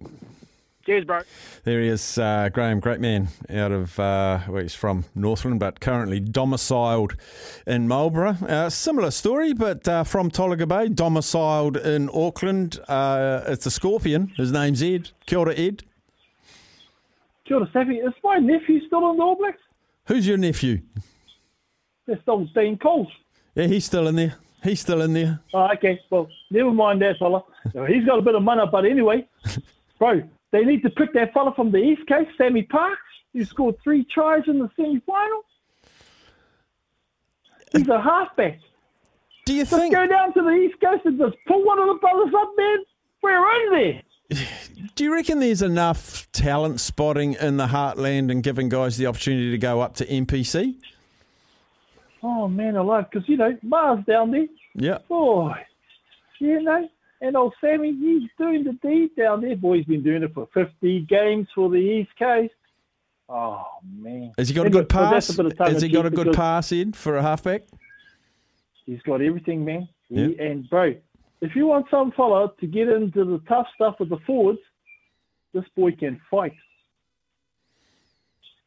Cheers, 0.87 1.03
bro. 1.03 1.19
There 1.65 1.81
he 1.81 1.89
is, 1.89 2.17
uh, 2.17 2.49
Graham, 2.51 2.79
great 2.79 3.01
man 3.01 3.27
out 3.49 3.73
of 3.73 3.99
uh, 3.99 4.39
where 4.47 4.63
he's 4.63 4.73
from, 4.73 5.03
Northland, 5.13 5.59
but 5.59 5.81
currently 5.81 6.21
domiciled 6.21 7.17
in 7.67 7.89
Marlborough. 7.89 8.37
Uh, 8.47 8.69
similar 8.69 9.11
story, 9.11 9.51
but 9.53 9.85
uh, 9.85 10.05
from 10.05 10.31
Tolaga 10.31 10.65
Bay, 10.65 10.87
domiciled 10.87 11.75
in 11.75 12.09
Auckland. 12.13 12.79
Uh, 12.87 13.41
it's 13.47 13.65
a 13.65 13.71
scorpion. 13.71 14.31
His 14.37 14.53
name's 14.53 14.81
Ed. 14.81 15.11
Kia 15.25 15.39
ora, 15.39 15.53
Ed. 15.55 15.83
Staffy. 17.69 17.97
Is 17.97 18.13
my 18.23 18.37
nephew 18.37 18.85
still 18.87 19.09
in 19.11 19.17
the 19.17 19.23
All 19.23 19.35
Blacks? 19.35 19.59
Who's 20.07 20.27
your 20.27 20.37
nephew? 20.37 20.81
That's 22.05 22.21
old 22.27 22.53
Dean 22.53 22.77
Coles. 22.77 23.07
Yeah, 23.55 23.67
he's 23.67 23.85
still 23.85 24.07
in 24.07 24.15
there. 24.15 24.35
He's 24.63 24.79
still 24.79 25.01
in 25.01 25.13
there. 25.13 25.39
Oh, 25.53 25.67
okay. 25.73 25.99
Well, 26.09 26.29
never 26.51 26.71
mind 26.71 27.01
that 27.01 27.17
fella. 27.19 27.43
He's 27.87 28.05
got 28.05 28.19
a 28.19 28.21
bit 28.21 28.35
of 28.35 28.43
money, 28.43 28.61
but 28.71 28.85
anyway, 28.85 29.27
bro, 29.99 30.21
they 30.51 30.63
need 30.63 30.81
to 30.83 30.89
pick 30.89 31.13
that 31.13 31.33
fella 31.33 31.53
from 31.55 31.71
the 31.71 31.77
East 31.77 32.07
Coast, 32.07 32.29
Sammy 32.37 32.63
Parks. 32.63 33.01
He 33.33 33.43
scored 33.43 33.75
three 33.83 34.03
tries 34.05 34.43
in 34.47 34.59
the 34.59 34.69
semi-final. 34.75 35.41
He's 37.73 37.87
a 37.89 38.01
halfback. 38.01 38.59
Do 39.45 39.53
you 39.53 39.61
Just 39.63 39.71
think? 39.73 39.93
go 39.93 40.07
down 40.07 40.33
to 40.33 40.41
the 40.41 40.49
East 40.51 40.79
Coast 40.81 41.01
and 41.05 41.17
just 41.19 41.35
pull 41.47 41.63
one 41.65 41.79
of 41.79 41.87
the 41.87 41.95
brothers 41.95 42.33
up, 42.35 42.51
man. 42.57 42.77
We're 43.21 43.65
in 43.65 43.71
there. 43.71 44.01
Do 44.95 45.03
you 45.03 45.13
reckon 45.13 45.39
there's 45.39 45.61
enough 45.61 46.29
talent 46.31 46.79
spotting 46.79 47.33
in 47.35 47.57
the 47.57 47.67
heartland 47.67 48.29
and 48.31 48.43
giving 48.43 48.67
guys 48.69 48.97
the 48.97 49.07
opportunity 49.07 49.51
to 49.51 49.57
go 49.57 49.79
up 49.81 49.95
to 49.95 50.05
NPC? 50.05 50.75
Oh 52.23 52.47
man, 52.47 52.75
I 52.75 52.81
love 52.81 53.05
because 53.09 53.27
you 53.29 53.37
know 53.37 53.57
Mars 53.61 54.03
down 54.05 54.31
there. 54.31 54.47
Yeah. 54.75 54.97
Boy, 55.07 55.53
you 56.39 56.61
know, 56.61 56.89
and 57.21 57.35
old 57.35 57.53
Sammy, 57.61 57.93
he's 57.93 58.29
doing 58.37 58.63
the 58.63 58.73
deed 58.73 59.15
down 59.15 59.41
there. 59.41 59.55
Boy, 59.55 59.77
he's 59.77 59.85
been 59.85 60.03
doing 60.03 60.23
it 60.23 60.33
for 60.33 60.47
50 60.53 61.01
games 61.01 61.47
for 61.53 61.69
the 61.69 61.77
East 61.77 62.11
Coast. 62.19 62.53
Oh, 63.29 63.65
man. 63.83 64.33
Has 64.37 64.49
he 64.49 64.55
got 64.55 64.67
a 64.67 64.69
good 64.69 64.87
pass? 64.87 65.29
a 65.29 65.35
bit 65.35 65.45
of 65.47 65.57
tongue 65.57 65.73
Has 65.73 65.81
he 65.81 65.89
got 65.89 66.05
a 66.05 66.09
good 66.09 66.33
pass, 66.33 66.71
in 66.71 66.93
for 66.93 67.17
a 67.17 67.21
halfback? 67.21 67.63
He's 68.85 69.01
got 69.01 69.21
everything, 69.21 69.65
man. 69.65 69.89
He, 70.07 70.21
Yeah. 70.21 70.43
And, 70.43 70.69
bro, 70.69 70.95
if 71.41 71.55
you 71.55 71.67
want 71.67 71.85
some 71.91 72.11
fella 72.11 72.51
to 72.59 72.67
get 72.67 72.89
into 72.89 73.23
the 73.25 73.41
tough 73.47 73.67
stuff 73.75 73.95
with 73.99 74.09
the 74.09 74.17
forwards, 74.25 74.59
this 75.53 75.63
boy 75.75 75.91
can 75.91 76.19
fight. 76.29 76.53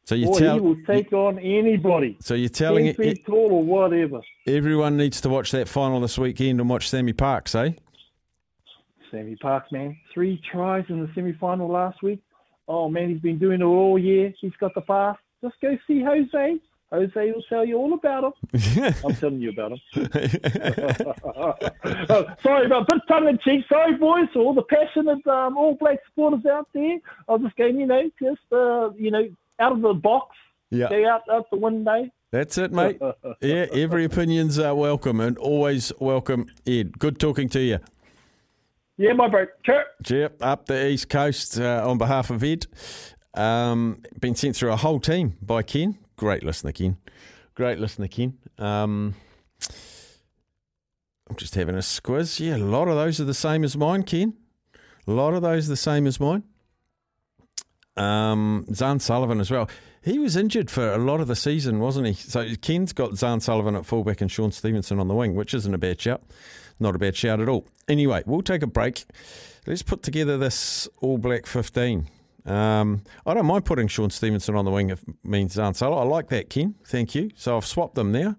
So 0.05 0.15
you 0.17 0.33
tell 0.35 0.55
he 0.55 0.61
will 0.61 0.83
take 0.87 1.13
on 1.13 1.39
anybody. 1.39 2.17
so 2.21 2.35
you're 2.35 2.49
telling 2.49 2.87
it, 2.87 2.97
feet 2.97 3.25
tall 3.25 3.53
or 3.53 3.63
whatever. 3.63 4.21
everyone 4.47 4.97
needs 4.97 5.21
to 5.21 5.29
watch 5.29 5.53
that 5.53 5.69
final 5.69 6.01
this 6.01 6.19
weekend 6.19 6.61
and 6.61 6.69
watch 6.69 6.89
Sammy 6.89 7.13
Parks, 7.13 7.55
eh? 7.55 7.73
Sammy 9.11 9.37
Parks, 9.37 9.71
man. 9.71 9.97
Three 10.13 10.41
tries 10.51 10.85
in 10.89 11.01
the 11.01 11.11
semi 11.15 11.33
final 11.35 11.69
last 11.69 12.03
week. 12.03 12.21
Oh, 12.67 12.89
man, 12.89 13.11
he's 13.11 13.21
been 13.21 13.39
doing 13.39 13.61
it 13.61 13.65
all 13.65 13.99
year. 13.99 14.33
He's 14.41 14.53
got 14.61 14.75
the 14.75 14.81
pass. 14.81 15.17
Just 15.43 15.55
go 15.61 15.77
see 15.87 16.03
Jose. 16.03 16.59
Jose 16.93 17.33
will 17.33 17.43
tell 17.49 17.65
you 17.65 17.77
all 17.77 17.93
about 17.95 18.25
him. 18.25 18.95
I'm 19.05 19.15
telling 19.15 19.41
you 19.41 19.51
about 19.51 19.73
him. 19.73 19.81
oh, 22.09 22.27
sorry, 22.43 22.67
about 22.67 22.89
bit 22.89 23.03
tongue 23.07 23.29
in 23.29 23.39
cheek. 23.39 23.65
Sorry, 23.69 23.95
boys, 23.95 24.29
all 24.35 24.55
the 24.55 24.63
passionate 24.63 25.25
um, 25.29 25.57
All 25.57 25.75
Black 25.75 25.99
supporters 26.07 26.45
out 26.47 26.69
there. 26.75 26.99
I 27.29 27.33
was 27.33 27.43
just 27.43 27.57
going, 27.57 27.79
you 27.79 27.87
know, 27.87 28.11
just, 28.21 28.41
uh, 28.53 28.91
you 28.95 29.11
know, 29.13 29.29
out 29.61 29.73
of 29.73 29.83
the 29.83 29.95
box. 29.95 30.37
Yeah. 30.71 30.89
Go 30.89 31.09
out, 31.09 31.23
out 31.31 31.51
the 31.51 31.57
window. 31.57 32.09
That's 32.33 32.59
it, 32.59 32.73
mate. 32.73 33.01
Yeah, 33.41 33.67
every 33.73 34.05
opinion's 34.05 34.59
uh, 34.59 34.75
welcome 34.75 35.21
and 35.21 35.39
always 35.39 35.93
welcome, 36.01 36.47
Ed. 36.67 36.99
Good 36.99 37.19
talking 37.19 37.49
to 37.51 37.61
you. 37.61 37.79
Yeah, 38.97 39.15
my 39.15 39.29
bro. 39.29 39.47
Chirp. 39.65 39.87
Yep, 40.09 40.43
up 40.43 40.67
the 40.67 40.89
East 40.89 41.09
Coast 41.09 41.59
uh, 41.59 41.83
on 41.87 41.99
behalf 41.99 42.31
of 42.31 42.45
Ed. 42.45 42.67
Um, 43.35 44.03
been 44.19 44.35
sent 44.35 44.57
through 44.57 44.73
a 44.73 44.77
whole 44.77 45.01
team 45.01 45.37
by 45.41 45.63
Ken. 45.63 45.97
Great 46.21 46.43
listener, 46.43 46.71
Ken. 46.71 46.99
Great 47.55 47.79
listener, 47.79 48.07
Ken. 48.07 48.37
Um, 48.59 49.15
I'm 51.31 51.37
just 51.37 51.55
having 51.55 51.77
a 51.77 51.79
squiz. 51.79 52.39
Yeah, 52.39 52.57
a 52.57 52.59
lot 52.59 52.89
of 52.89 52.95
those 52.97 53.23
are 53.23 53.25
the 53.25 53.33
same 53.33 53.65
as 53.65 53.75
mine, 53.75 54.03
Ken. 54.03 54.35
A 55.07 55.13
lot 55.13 55.33
of 55.33 55.41
those 55.41 55.67
are 55.67 55.71
the 55.71 55.77
same 55.79 56.07
as 56.07 56.21
mine. 56.21 56.43
Um, 57.97 58.67
Sullivan 58.71 59.41
as 59.41 59.51
well. 59.51 59.71
He 60.03 60.19
was 60.19 60.37
injured 60.37 60.71
for 60.71 60.93
a 60.93 60.99
lot 60.99 61.23
of 61.23 61.27
the 61.27 61.35
season, 61.35 61.81
wasn't 61.81 62.09
he? 62.09 62.13
So 62.13 62.55
Ken's 62.61 62.93
got 62.93 63.13
Zarn 63.13 63.41
Sullivan 63.41 63.75
at 63.75 63.87
fullback 63.87 64.21
and 64.21 64.31
Shaun 64.31 64.53
Stevenson 64.53 65.01
on 65.01 65.09
the 65.09 65.15
wing, 65.15 65.35
which 65.35 65.55
isn't 65.55 65.73
a 65.73 65.79
bad 65.79 66.03
shout. 66.03 66.23
Not 66.79 66.95
a 66.95 66.99
bad 66.99 67.17
shout 67.17 67.41
at 67.41 67.49
all. 67.49 67.67
Anyway, 67.89 68.23
we'll 68.27 68.43
take 68.43 68.63
a 68.63 68.67
break. 68.67 69.07
Let's 69.67 69.83
put 69.83 70.03
together 70.03 70.37
this 70.37 70.87
All 71.01 71.17
Black 71.17 71.47
15. 71.47 72.09
Um, 72.51 73.03
I 73.25 73.35
don't 73.35 73.47
mind 73.47 73.65
putting 73.65 73.87
Shaun 73.87 74.11
Stevenson 74.11 74.57
on 74.57 74.65
the 74.65 74.71
wing 74.73 74.91
if 74.91 75.05
means 75.23 75.55
Zarn 75.55 75.77
Sullivan. 75.77 76.07
I 76.07 76.11
like 76.11 76.29
that, 76.31 76.51
Ken. 76.51 76.75
Thank 76.85 77.15
you. 77.15 77.31
So 77.37 77.57
I've 77.57 77.67
swapped 77.67 77.95
them 77.95 78.11
now 78.11 78.37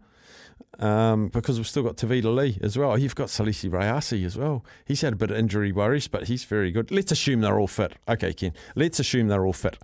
um, 0.80 1.30
because 1.30 1.58
we've 1.58 1.68
still 1.68 1.84
got 1.84 1.96
Tevita 1.96 2.34
Li 2.36 2.58
as 2.62 2.78
well. 2.78 2.98
You've 2.98 3.16
got 3.16 3.28
Salesi 3.28 3.70
Rayasi 3.70 4.26
as 4.26 4.38
well. 4.38 4.66
He's 4.86 5.00
had 5.00 5.14
a 5.14 5.16
bit 5.16 5.32
of 5.32 5.38
injury 5.38 5.72
worries, 5.72 6.10
but 6.10 6.24
he's 6.24 6.44
very 6.44 6.72
good. 6.72 6.92
Let's 6.92 7.14
assume 7.14 7.40
they're 7.40 7.58
all 7.58 7.68
fit. 7.68 7.94
Okay, 8.10 8.34
Ken. 8.34 8.54
Let's 8.76 9.00
assume 9.00 9.30
they're 9.30 9.46
all 9.46 9.54
fit. 9.54 9.78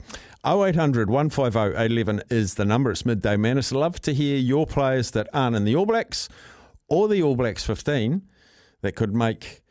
0800 0.45 1.09
150 1.09 1.57
811 1.57 2.23
is 2.29 2.55
the 2.55 2.65
number. 2.65 2.91
It's 2.91 3.05
midday 3.05 3.37
madness. 3.37 3.71
Love 3.71 4.01
to 4.01 4.13
hear 4.13 4.37
your 4.37 4.67
players 4.67 5.11
that 5.11 5.29
aren't 5.33 5.55
in 5.55 5.63
the 5.63 5.75
All 5.75 5.85
Blacks 5.85 6.27
or 6.89 7.07
the 7.07 7.23
All 7.23 7.37
Blacks 7.37 7.63
15 7.63 8.23
that 8.81 8.95
could 8.95 9.15
make 9.15 9.61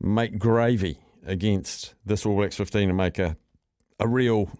make 0.00 0.38
gravy 0.38 0.98
against 1.26 1.94
this 2.04 2.24
All 2.24 2.36
Blacks 2.36 2.56
15 2.56 2.90
and 2.90 2.96
make 2.96 3.18
a 3.18 3.36
a 3.98 4.08
real, 4.08 4.50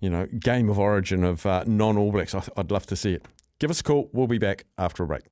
you 0.00 0.10
know, 0.10 0.26
game 0.26 0.68
of 0.68 0.78
origin 0.78 1.24
of 1.24 1.44
uh, 1.46 1.64
non 1.66 1.96
All 1.96 2.12
Blacks. 2.12 2.34
I'd 2.34 2.70
love 2.70 2.86
to 2.86 2.96
see 2.96 3.12
it. 3.12 3.26
Give 3.58 3.70
us 3.70 3.80
a 3.80 3.82
call. 3.82 4.10
We'll 4.12 4.26
be 4.26 4.38
back 4.38 4.66
after 4.78 5.04
a 5.04 5.06
break. 5.06 5.22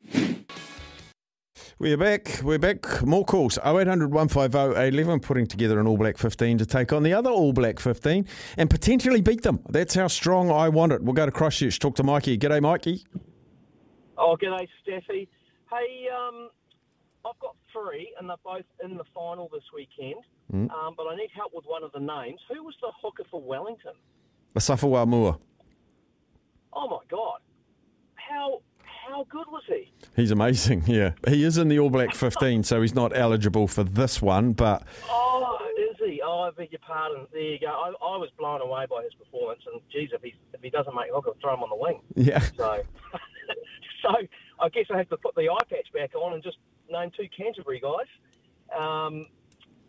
We're 1.78 1.96
back. 1.96 2.40
We're 2.42 2.58
back. 2.58 3.02
More 3.02 3.24
calls. 3.24 3.58
0800 3.58 4.12
150 4.12 4.56
811, 4.78 5.20
putting 5.20 5.46
together 5.46 5.80
an 5.80 5.86
All 5.86 5.96
Black 5.96 6.16
15 6.16 6.58
to 6.58 6.66
take 6.66 6.92
on 6.92 7.02
the 7.02 7.12
other 7.12 7.30
All 7.30 7.52
Black 7.52 7.80
15 7.80 8.26
and 8.56 8.70
potentially 8.70 9.20
beat 9.20 9.42
them. 9.42 9.60
That's 9.68 9.94
how 9.94 10.06
strong 10.06 10.50
I 10.50 10.68
want 10.68 10.92
it. 10.92 11.02
We'll 11.02 11.14
go 11.14 11.26
to 11.26 11.32
Christchurch, 11.32 11.78
talk 11.78 11.96
to 11.96 12.04
Mikey. 12.04 12.38
G'day, 12.38 12.60
Mikey. 12.62 13.04
Oh, 14.16 14.36
g'day, 14.40 14.68
Steffi. 14.86 15.26
Hey, 15.70 16.08
um, 16.16 16.50
I've 17.26 17.38
got 17.40 17.56
three, 17.72 18.12
and 18.18 18.28
they're 18.28 18.36
both 18.44 18.64
in 18.84 18.96
the 18.96 19.04
final 19.14 19.48
this 19.52 19.64
weekend. 19.74 20.20
Um, 20.52 20.94
but 20.96 21.04
I 21.06 21.16
need 21.16 21.30
help 21.34 21.52
with 21.54 21.64
one 21.66 21.82
of 21.82 21.92
the 21.92 22.00
names. 22.00 22.38
Who 22.52 22.62
was 22.62 22.74
the 22.82 22.90
hooker 23.02 23.24
for 23.30 23.40
Wellington? 23.40 23.92
Asafo 24.54 24.90
Aumua. 24.90 25.38
Oh 26.74 26.88
my 26.88 26.98
God, 27.10 27.38
how 28.14 28.60
how 29.08 29.24
good 29.30 29.46
was 29.48 29.62
he? 29.66 29.90
He's 30.14 30.30
amazing, 30.30 30.84
yeah. 30.86 31.12
He 31.26 31.44
is 31.44 31.56
in 31.58 31.68
the 31.68 31.78
All 31.78 31.90
Black 31.90 32.14
15, 32.14 32.62
so 32.62 32.80
he's 32.82 32.94
not 32.94 33.16
eligible 33.16 33.66
for 33.66 33.82
this 33.84 34.20
one, 34.22 34.52
but 34.52 34.82
Oh, 35.08 35.58
is 35.90 35.96
he? 36.04 36.20
Oh, 36.24 36.40
I 36.40 36.50
beg 36.50 36.70
your 36.72 36.78
pardon. 36.86 37.26
There 37.32 37.40
you 37.40 37.58
go. 37.58 37.66
I, 37.68 37.88
I 37.88 38.16
was 38.16 38.28
blown 38.38 38.60
away 38.60 38.84
by 38.90 39.02
his 39.04 39.14
performance, 39.14 39.60
and 39.72 39.80
geez, 39.90 40.10
if 40.12 40.22
he 40.22 40.34
if 40.54 40.60
he 40.62 40.70
doesn't 40.70 40.94
make 40.94 41.06
hook, 41.12 41.24
I'll 41.28 41.36
throw 41.40 41.54
him 41.54 41.62
on 41.62 41.70
the 41.70 41.76
wing. 41.76 42.00
yeah. 42.14 42.40
So, 42.56 42.82
so 44.02 44.08
I 44.60 44.68
guess 44.68 44.86
I 44.92 44.98
have 44.98 45.08
to 45.10 45.16
put 45.16 45.34
the 45.34 45.48
eye 45.48 45.64
patch 45.68 45.92
back 45.94 46.14
on 46.14 46.34
and 46.34 46.42
just 46.42 46.58
name 46.92 47.10
two 47.16 47.28
Canterbury 47.36 47.80
guys. 47.80 48.06
Um, 48.78 49.26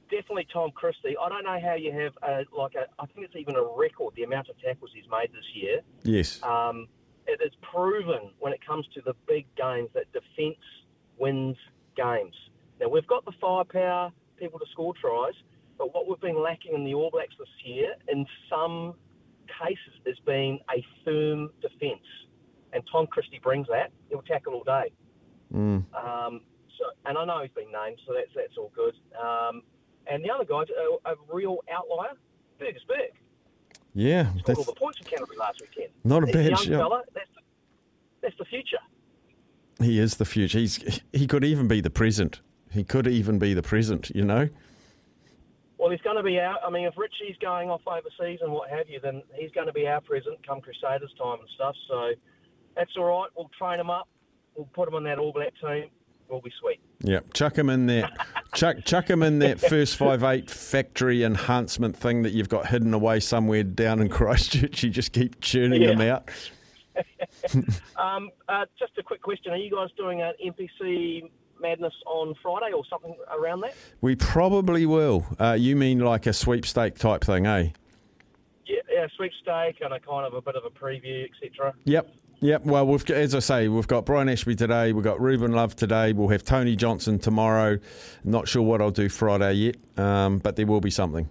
definitely 0.10 0.48
Tom 0.52 0.72
Christie. 0.72 1.16
I 1.22 1.30
don't 1.30 1.44
know 1.44 1.60
how 1.64 1.76
you 1.76 1.92
have 1.92 2.14
a, 2.24 2.46
like 2.56 2.76
a. 2.76 2.88
I 3.02 3.06
think 3.08 3.26
it's 3.26 3.36
even 3.36 3.56
a 3.56 3.64
record 3.64 4.14
the 4.16 4.24
amount 4.24 4.50
of 4.50 4.60
tackles 4.60 4.92
he's 4.94 5.10
made 5.10 5.32
this 5.32 5.46
year. 5.54 5.82
Yes. 6.04 6.42
Um, 6.44 6.88
it 7.26 7.40
is 7.44 7.54
proven 7.62 8.32
when 8.40 8.54
it 8.54 8.66
comes 8.66 8.86
to 8.96 9.02
the 9.02 9.14
big 9.28 9.46
games 9.56 9.90
that 9.94 10.12
defence 10.12 10.58
wins 11.18 11.58
games. 11.96 12.36
Now 12.80 12.90
we've 12.90 13.08
got 13.08 13.24
the 13.26 13.32
firepower, 13.40 14.12
people 14.38 14.60
to 14.60 14.66
score 14.72 14.94
tries, 15.00 15.34
but 15.78 15.94
what 15.94 16.08
we've 16.08 16.20
been 16.20 16.42
lacking 16.42 16.74
in 16.74 16.84
the 16.84 16.94
All 16.94 17.10
Blacks 17.12 17.36
this 17.40 17.48
year, 17.64 17.96
in 18.10 18.26
some 18.50 18.96
cases, 19.48 19.94
has 20.06 20.18
been 20.26 20.60
a 20.70 20.86
firm 21.06 21.50
defence. 21.62 22.06
And 22.74 22.84
Tom 22.92 23.08
Christie 23.08 23.40
brings 23.42 23.68
that. 23.68 23.92
He'll 24.10 24.24
tackle 24.24 24.54
all 24.54 24.64
day. 24.64 24.92
Mm. 25.54 25.84
Um, 25.94 26.42
so, 26.78 26.86
and 27.06 27.18
I 27.18 27.26
know 27.26 27.42
he's 27.42 27.52
been 27.52 27.72
named, 27.72 28.00
so 28.08 28.14
that's 28.14 28.30
that's 28.36 28.58
all 28.58 28.72
good. 28.76 28.96
Um, 29.20 29.62
and 30.08 30.24
the 30.24 30.30
other 30.32 30.46
guy's 30.46 30.68
a, 30.70 31.12
a 31.12 31.16
real 31.32 31.60
outlier, 31.72 32.14
Fergus 32.60 32.84
Burke. 32.88 33.16
Yeah. 33.94 34.24
Scored 34.30 34.44
That's 34.46 34.60
all 34.60 34.66
the 34.66 34.74
points 34.74 34.98
for 34.98 35.04
Canterbury 35.06 35.38
last 35.38 35.62
weekend. 35.62 35.94
not 36.04 36.24
a 36.24 36.26
He's 36.26 36.36
bad 36.36 36.46
young 36.46 36.56
shout. 36.58 36.80
fella. 36.82 37.02
That's 37.14 37.30
that's 38.22 38.38
the 38.38 38.46
future. 38.46 38.78
He 39.82 40.00
is 40.00 40.16
the 40.18 40.26
future. 40.26 40.60
He's 40.60 41.02
he 41.14 41.28
could 41.28 41.44
even 41.44 41.68
be 41.68 41.82
the 41.82 41.90
present. 41.90 42.42
He 42.72 42.84
could 42.84 43.08
even 43.08 43.38
be 43.40 43.54
the 43.54 43.62
present. 43.64 44.10
You 44.16 44.26
know. 44.26 44.50
Well, 45.78 45.92
he's 45.92 46.02
going 46.02 46.16
to 46.16 46.24
be 46.24 46.40
out. 46.40 46.60
I 46.66 46.70
mean, 46.70 46.86
if 46.86 46.94
Richie's 46.98 47.36
going 47.42 47.70
off 47.70 47.82
overseas 47.86 48.40
and 48.42 48.54
what 48.54 48.70
have 48.70 48.88
you, 48.88 49.00
then 49.02 49.22
he's 49.36 49.52
going 49.52 49.68
to 49.68 49.74
be 49.74 49.86
our 49.86 50.00
present 50.00 50.46
come 50.48 50.62
Crusaders 50.62 51.14
time 51.22 51.40
and 51.40 51.50
stuff. 51.56 51.76
So 51.90 52.12
that's 52.76 52.92
all 52.98 53.04
right. 53.04 53.30
We'll 53.36 53.52
train 53.60 53.80
him 53.82 53.90
up. 53.90 54.08
We'll 54.56 54.70
put 54.74 54.88
him 54.88 54.96
on 54.96 55.04
that 55.04 55.20
All 55.20 55.34
Black 55.34 55.52
team. 55.62 55.90
We'll 56.30 56.42
be 56.42 56.52
sweet. 56.60 56.80
Yeah, 57.02 57.20
chuck 57.34 57.58
him 57.58 57.70
in 57.70 57.86
there. 57.86 58.10
chuck 58.56 58.78
chuck 58.86 59.10
him 59.10 59.24
in 59.24 59.40
that 59.40 59.60
first 59.60 59.98
five 59.98 60.24
eight 60.24 60.50
factory 60.50 61.24
enhancement 61.24 61.96
thing 61.96 62.24
that 62.24 62.32
you've 62.34 62.50
got 62.50 62.68
hidden 62.68 62.94
away 62.94 63.20
somewhere 63.20 63.64
down 63.64 64.00
in 64.00 64.10
Christchurch. 64.18 64.84
You 64.84 64.90
just 64.90 65.12
keep 65.12 65.40
churning 65.42 65.82
Yeah. 65.82 65.90
them 65.96 66.02
out. 66.02 66.30
Um, 67.98 68.30
uh, 68.48 68.66
just 68.78 68.98
a 68.98 69.04
quick 69.04 69.22
question: 69.22 69.52
Are 69.52 69.58
you 69.58 69.72
guys 69.72 69.90
doing 69.98 70.22
an 70.22 70.34
NPC 70.46 71.30
Madness 71.60 71.94
on 72.06 72.36
Friday 72.42 72.72
or 72.74 72.84
something 72.90 73.16
around 73.36 73.62
that? 73.62 73.74
We 74.02 74.16
probably 74.16 74.86
will. 74.86 75.26
Uh, 75.40 75.54
you 75.60 75.76
mean 75.76 76.00
like 76.00 76.26
a 76.28 76.34
sweepstake 76.34 76.96
type 77.00 77.24
thing, 77.24 77.46
eh? 77.48 77.70
Yeah, 78.66 78.78
yeah, 78.92 79.08
sweepstake 79.16 79.82
and 79.82 79.94
a 79.94 80.00
kind 80.00 80.26
of 80.26 80.34
a 80.36 80.42
bit 80.42 80.56
of 80.56 80.64
a 80.66 80.70
preview, 80.70 81.26
etc. 81.30 81.74
Yep. 81.86 82.14
Yep. 82.44 82.66
Well, 82.66 82.86
we've 82.86 83.10
as 83.10 83.34
I 83.36 83.40
say, 83.40 83.68
we've 83.70 83.88
got 83.88 84.06
Brian 84.06 84.28
Ashby 84.28 84.56
today. 84.56 84.92
We've 84.92 85.04
got 85.04 85.22
Ruben 85.22 85.54
Love 85.54 85.78
today. 85.78 86.12
We'll 86.12 86.28
have 86.28 86.44
Tony 86.44 86.76
Johnson 86.76 87.18
tomorrow. 87.18 87.80
Not 88.26 88.50
sure 88.50 88.62
what 88.62 88.82
I'll 88.82 88.92
do 88.92 89.08
Friday 89.08 89.54
yet, 89.54 89.76
um, 89.98 90.40
but 90.40 90.58
there 90.58 90.66
will 90.66 90.82
be 90.82 90.92
something. 90.92 91.30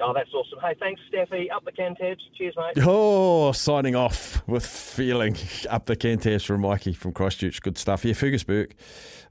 Oh, 0.00 0.12
that's 0.12 0.34
awesome. 0.34 0.58
Hey, 0.60 0.74
thanks, 0.80 1.00
Steffi. 1.12 1.46
Up 1.54 1.64
the 1.64 1.70
Cantabs. 1.70 2.18
Cheers, 2.36 2.54
mate. 2.56 2.84
Oh, 2.84 3.52
signing 3.52 3.94
off 3.94 4.42
with 4.48 4.66
feeling 4.66 5.36
up 5.70 5.86
the 5.86 5.94
Cantas 5.94 6.44
from 6.44 6.62
Mikey 6.62 6.92
from 6.92 7.12
Christchurch. 7.12 7.62
Good 7.62 7.78
stuff. 7.78 8.04
Yeah, 8.04 8.14
Fergus 8.14 8.42
Burke. 8.42 8.74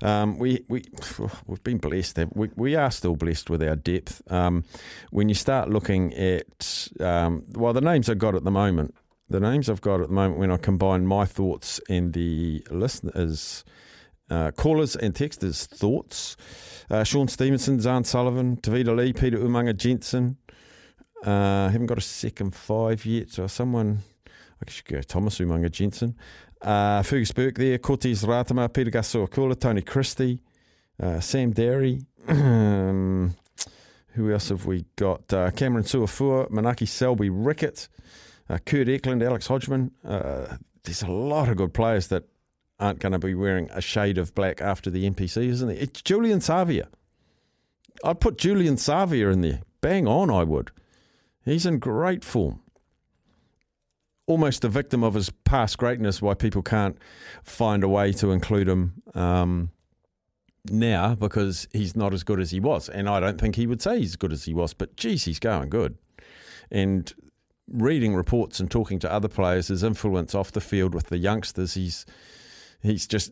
Um, 0.02 0.40
we 0.40 0.64
we 0.70 0.86
we've 1.46 1.64
been 1.66 1.78
blessed. 1.78 2.20
We 2.34 2.52
we 2.56 2.76
are 2.76 2.90
still 2.90 3.18
blessed 3.18 3.50
with 3.50 3.62
our 3.62 3.76
depth. 3.76 4.22
Um, 4.32 4.64
when 5.12 5.28
you 5.28 5.36
start 5.36 5.70
looking 5.70 6.14
at 6.14 6.88
um, 7.02 7.44
well, 7.52 7.74
the 7.74 7.82
names 7.82 8.10
I've 8.10 8.18
got 8.18 8.34
at 8.34 8.46
the 8.46 8.52
moment, 8.52 8.96
the 9.34 9.40
names 9.40 9.68
I've 9.68 9.82
got 9.82 10.00
at 10.00 10.10
the 10.10 10.14
moment, 10.14 10.40
when 10.40 10.52
I 10.52 10.58
combine 10.58 11.08
my 11.08 11.26
thoughts 11.26 11.82
and 11.90 12.14
the 12.14 12.64
listeners. 12.70 13.66
Uh, 14.30 14.52
callers 14.52 14.96
and 14.96 15.16
texters' 15.16 15.66
thoughts. 15.66 16.38
Uh, 16.90 17.04
Shaun 17.04 17.28
Stevenson, 17.28 17.80
Zarn 17.80 18.06
Sullivan, 18.06 18.58
Tevita 18.58 18.96
Li, 18.96 19.12
Peter 19.12 19.40
Umaga 19.40 19.76
Jensen, 19.76 20.38
uh, 21.24 21.70
haven't 21.70 21.88
got 21.88 21.98
a 21.98 22.02
second 22.02 22.54
five 22.54 23.06
yet, 23.08 23.32
so 23.32 23.48
someone, 23.48 24.04
I 24.62 24.66
could 24.66 24.86
go 24.86 25.02
Thomas 25.02 25.40
Umaga 25.40 25.72
Jensen. 25.72 26.16
Uh, 26.62 27.02
Fergus 27.02 27.32
Burke 27.32 27.56
there, 27.56 27.80
Cortez 27.80 28.24
Ratima, 28.24 28.72
Peter 28.72 28.92
Gasoakula, 28.92 29.60
Tony 29.60 29.82
Christie, 29.82 30.42
uh, 31.02 31.20
Sam 31.20 31.54
Darry. 31.54 32.02
um, 32.28 33.36
who 34.10 34.32
else 34.32 34.50
have 34.50 34.68
we 34.68 34.86
got? 34.96 35.34
Uh, 35.34 35.50
Cameron 35.50 35.86
Suafoa, 35.86 36.52
Manaaki 36.52 36.88
Selby 36.88 37.32
Rickit, 37.32 37.88
uh, 38.50 38.58
Kurt 38.66 38.90
Eklund, 38.90 39.24
Alex 39.24 39.48
Hodgman. 39.48 39.92
Uh, 40.04 40.58
there's 40.84 41.02
a 41.02 41.08
lot 41.08 41.50
of 41.50 41.58
good 41.58 41.74
players 41.74 42.08
that 42.08 42.24
aren't 42.80 43.00
going 43.00 43.14
to 43.14 43.20
be 43.20 43.34
wearing 43.34 43.70
a 43.72 43.82
shade 43.82 44.18
of 44.18 44.36
black 44.36 44.62
after 44.62 44.90
the 44.90 45.10
NPC, 45.10 45.48
isn't 45.48 45.68
there? 45.68 45.78
It's 45.78 46.02
Julian 46.02 46.40
Savea. 46.40 46.88
I'd 48.04 48.20
put 48.20 48.38
Julian 48.38 48.76
Savea 48.76 49.32
in 49.32 49.42
there. 49.42 49.62
Bang 49.82 50.08
on, 50.08 50.30
I 50.30 50.44
would. 50.44 50.72
He's 51.46 51.66
in 51.66 51.80
great 51.80 52.24
form. 52.24 52.62
Almost 54.26 54.64
a 54.64 54.70
victim 54.70 55.04
of 55.04 55.14
his 55.14 55.30
past 55.30 55.78
greatness, 55.78 56.22
why 56.22 56.34
people 56.34 56.62
can't 56.62 56.98
find 57.44 57.84
a 57.84 57.90
way 57.90 58.14
to 58.14 58.32
include 58.32 58.70
him 58.70 58.94
um, 59.14 59.70
now 60.66 61.16
because 61.16 61.68
he's 61.74 61.96
not 61.96 62.14
as 62.14 62.24
good 62.24 62.40
as 62.40 62.52
he 62.52 62.60
was. 62.60 62.88
And 62.90 63.10
I 63.10 63.20
don't 63.20 63.40
think 63.40 63.56
he 63.56 63.68
would 63.68 63.82
say 63.82 64.00
he's 64.00 64.12
as 64.12 64.16
good 64.16 64.32
as 64.32 64.46
he 64.46 64.54
was, 64.54 64.74
but 64.74 64.96
geez, 64.96 65.26
he's 65.26 65.40
going 65.40 65.70
good. 65.70 65.98
And 66.72 67.14
reading 67.68 68.16
reports 68.16 68.60
and 68.60 68.70
talking 68.70 69.00
to 69.00 69.12
other 69.12 69.28
players, 69.28 69.68
his 69.68 69.84
influence 69.84 70.36
off 70.36 70.52
the 70.52 70.62
field 70.62 70.94
with 70.94 71.08
the 71.08 71.18
youngsters, 71.18 71.74
he's 71.74 72.06
he's 72.82 73.08
just 73.08 73.32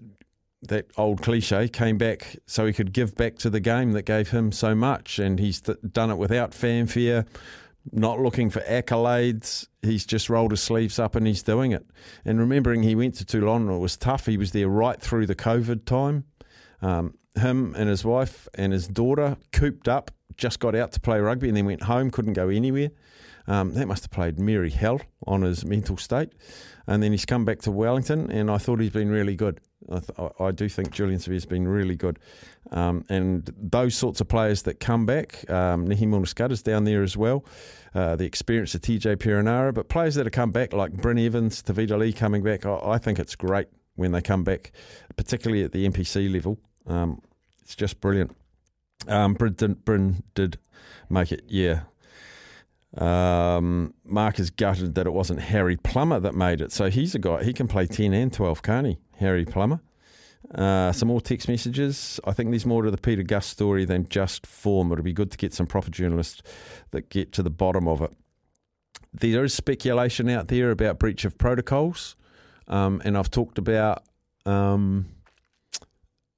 that 0.64 0.86
old 0.96 1.22
cliche 1.22 1.68
came 1.68 1.98
back 1.98 2.38
so 2.46 2.66
he 2.66 2.74
could 2.74 2.94
give 2.94 3.16
back 3.16 3.38
to 3.40 3.50
the 3.50 3.60
game 3.60 3.94
that 3.94 4.04
gave 4.04 4.30
him 4.30 4.52
so 4.52 4.76
much, 4.76 5.20
and 5.20 5.40
he's 5.40 5.62
th- 5.62 5.78
done 5.92 6.12
it 6.12 6.18
without 6.18 6.54
fanfare, 6.54 7.26
not 7.92 8.20
looking 8.20 8.50
for 8.50 8.60
accolades. 8.62 9.68
He's 9.82 10.06
just 10.06 10.30
rolled 10.30 10.52
his 10.52 10.62
sleeves 10.62 11.00
up 11.00 11.16
and 11.16 11.26
he's 11.26 11.42
doing 11.42 11.72
it. 11.72 11.86
And 12.24 12.40
remembering 12.40 12.84
he 12.84 12.94
went 12.94 13.16
to 13.16 13.26
Toulon, 13.26 13.70
it 13.70 13.80
was 13.80 13.98
tough. 13.98 14.28
He 14.28 14.38
was 14.38 14.52
there 14.52 14.68
right 14.68 15.02
through 15.02 15.26
the 15.26 15.36
COVID 15.36 15.86
time. 15.86 16.26
Um, 16.84 17.16
him 17.36 17.74
and 17.76 17.90
his 17.90 18.06
wife 18.06 18.48
and 18.54 18.72
his 18.72 18.88
daughter 18.88 19.38
cooped 19.52 19.88
up, 19.88 20.12
just 20.38 20.60
got 20.60 20.76
out 20.76 20.92
to 20.92 21.00
play 21.00 21.20
rugby 21.20 21.48
and 21.48 21.58
then 21.58 21.66
went 21.66 21.84
home, 21.84 22.12
couldn't 22.12 22.34
go 22.34 22.50
anywhere. 22.50 22.92
Um, 23.52 23.74
that 23.74 23.86
must 23.86 24.04
have 24.04 24.12
played 24.12 24.40
Mary 24.40 24.70
hell 24.70 25.02
on 25.28 25.42
his 25.42 25.66
mental 25.66 25.98
state. 25.98 26.32
And 26.88 27.04
then 27.04 27.12
he's 27.12 27.26
come 27.26 27.44
back 27.44 27.60
to 27.64 27.72
Wellington, 27.72 28.32
and 28.32 28.50
I 28.50 28.58
thought 28.58 28.80
he's 28.80 28.92
been 28.92 29.10
really 29.10 29.36
good. 29.36 29.60
I, 29.92 30.00
th- 30.00 30.32
I 30.40 30.52
do 30.52 30.70
think 30.70 30.92
Julian 30.92 31.20
Savea's 31.20 31.46
been 31.46 31.68
really 31.68 31.98
good. 31.98 32.18
Um, 32.72 33.04
and 33.10 33.54
those 33.58 33.94
sorts 33.94 34.22
of 34.22 34.30
players 34.30 34.62
that 34.64 34.80
come 34.80 35.06
back, 35.06 35.50
um, 35.50 35.86
Nehe 35.86 36.08
Milner-Skudder's 36.08 36.62
down 36.62 36.86
there 36.86 37.04
as 37.04 37.18
well, 37.18 37.44
uh, 37.94 38.16
the 38.16 38.24
experience 38.24 38.74
of 38.74 38.82
TJ 38.82 39.18
Perenara, 39.18 39.74
but 39.74 39.90
players 39.90 40.16
that 40.16 40.26
have 40.26 40.34
come 40.34 40.52
back 40.52 40.72
like 40.72 40.94
Bryn 40.94 41.20
Evans, 41.20 41.62
Tevita 41.62 42.00
Li 42.00 42.14
coming 42.14 42.44
back, 42.44 42.66
I, 42.66 42.80
I 42.82 42.98
think 43.00 43.20
it's 43.20 43.36
great 43.36 43.68
when 43.96 44.14
they 44.14 44.22
come 44.22 44.46
back, 44.46 44.72
particularly 45.18 45.66
at 45.66 45.74
the 45.74 45.90
NPC 45.90 46.34
level. 46.34 46.58
Um, 46.88 47.22
it's 47.62 47.76
just 47.76 48.00
brilliant. 48.00 48.34
Um, 49.10 49.34
Bryn, 49.34 49.54
did, 49.54 49.84
Bryn 49.84 50.24
did 50.36 50.58
make 51.10 51.34
it, 51.34 51.44
yeah. 51.48 51.82
Um, 52.98 53.94
Mark 54.04 54.40
is 54.40 54.50
gutted 54.50 54.96
that 54.96 55.08
it 55.08 55.12
wasn't 55.12 55.40
Harry 55.40 55.78
Plummer 55.78 56.20
that 56.20 56.36
made 56.36 56.62
it. 56.62 56.72
So 56.72 56.90
he's 56.90 57.16
a 57.16 57.20
guy, 57.20 57.44
he 57.44 57.54
can 57.54 57.68
play 57.68 57.88
10 57.88 58.14
and 58.14 58.32
12, 58.34 58.62
can't 58.62 58.88
he? 58.88 58.98
Harry 59.18 59.46
Plummer. 59.46 59.82
Uh, 60.54 60.92
some 60.92 61.08
more 61.08 61.22
text 61.22 61.48
messages. 61.48 62.20
I 62.26 62.34
think 62.34 62.50
there's 62.50 62.66
more 62.66 62.82
to 62.82 62.92
the 62.92 62.98
Pita 62.98 63.24
Gus 63.24 63.46
story 63.46 63.86
than 63.86 64.08
just 64.10 64.46
form. 64.46 64.92
It'll 64.92 65.04
be 65.04 65.14
good 65.14 65.32
to 65.32 65.38
get 65.38 65.54
some 65.54 65.66
proper 65.66 65.90
journalists 65.90 66.42
that 66.92 67.10
get 67.10 67.32
to 67.34 67.44
the 67.44 67.50
bottom 67.50 67.88
of 67.88 68.02
it. 68.02 68.12
There 69.14 69.44
is 69.44 69.54
speculation 69.54 70.30
out 70.30 70.50
there 70.50 70.72
about 70.72 71.00
breach 71.00 71.24
of 71.24 71.38
protocols, 71.38 72.16
um, 72.68 73.02
and 73.06 73.18
I've 73.18 73.30
talked 73.30 73.58
about 73.58 74.04
um, 74.46 75.08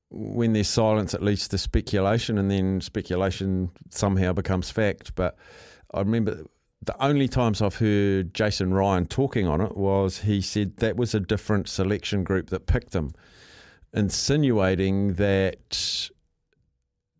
when 0.10 0.54
there's 0.54 0.70
silence, 0.70 1.14
it 1.14 1.24
leads 1.24 1.48
to 1.48 1.58
speculation, 1.58 2.38
and 2.38 2.50
then 2.52 2.82
speculation 2.82 3.72
somehow 3.90 4.34
becomes 4.34 4.70
fact. 4.70 5.16
But 5.16 5.38
I 5.94 6.00
remember 6.00 6.46
the 6.86 7.02
only 7.04 7.28
times 7.28 7.62
I've 7.62 7.76
heard 7.76 8.34
Jason 8.34 8.74
Ryan 8.74 9.06
talking 9.06 9.48
on 9.48 9.62
it 9.62 9.78
was 9.78 10.20
he 10.20 10.42
said 10.42 10.78
that 10.78 10.98
was 10.98 11.14
a 11.14 11.20
different 11.20 11.70
selection 11.70 12.24
group 12.24 12.50
that 12.50 12.66
picked 12.66 12.94
him, 12.94 13.12
insinuating 13.94 15.14
that 15.14 16.10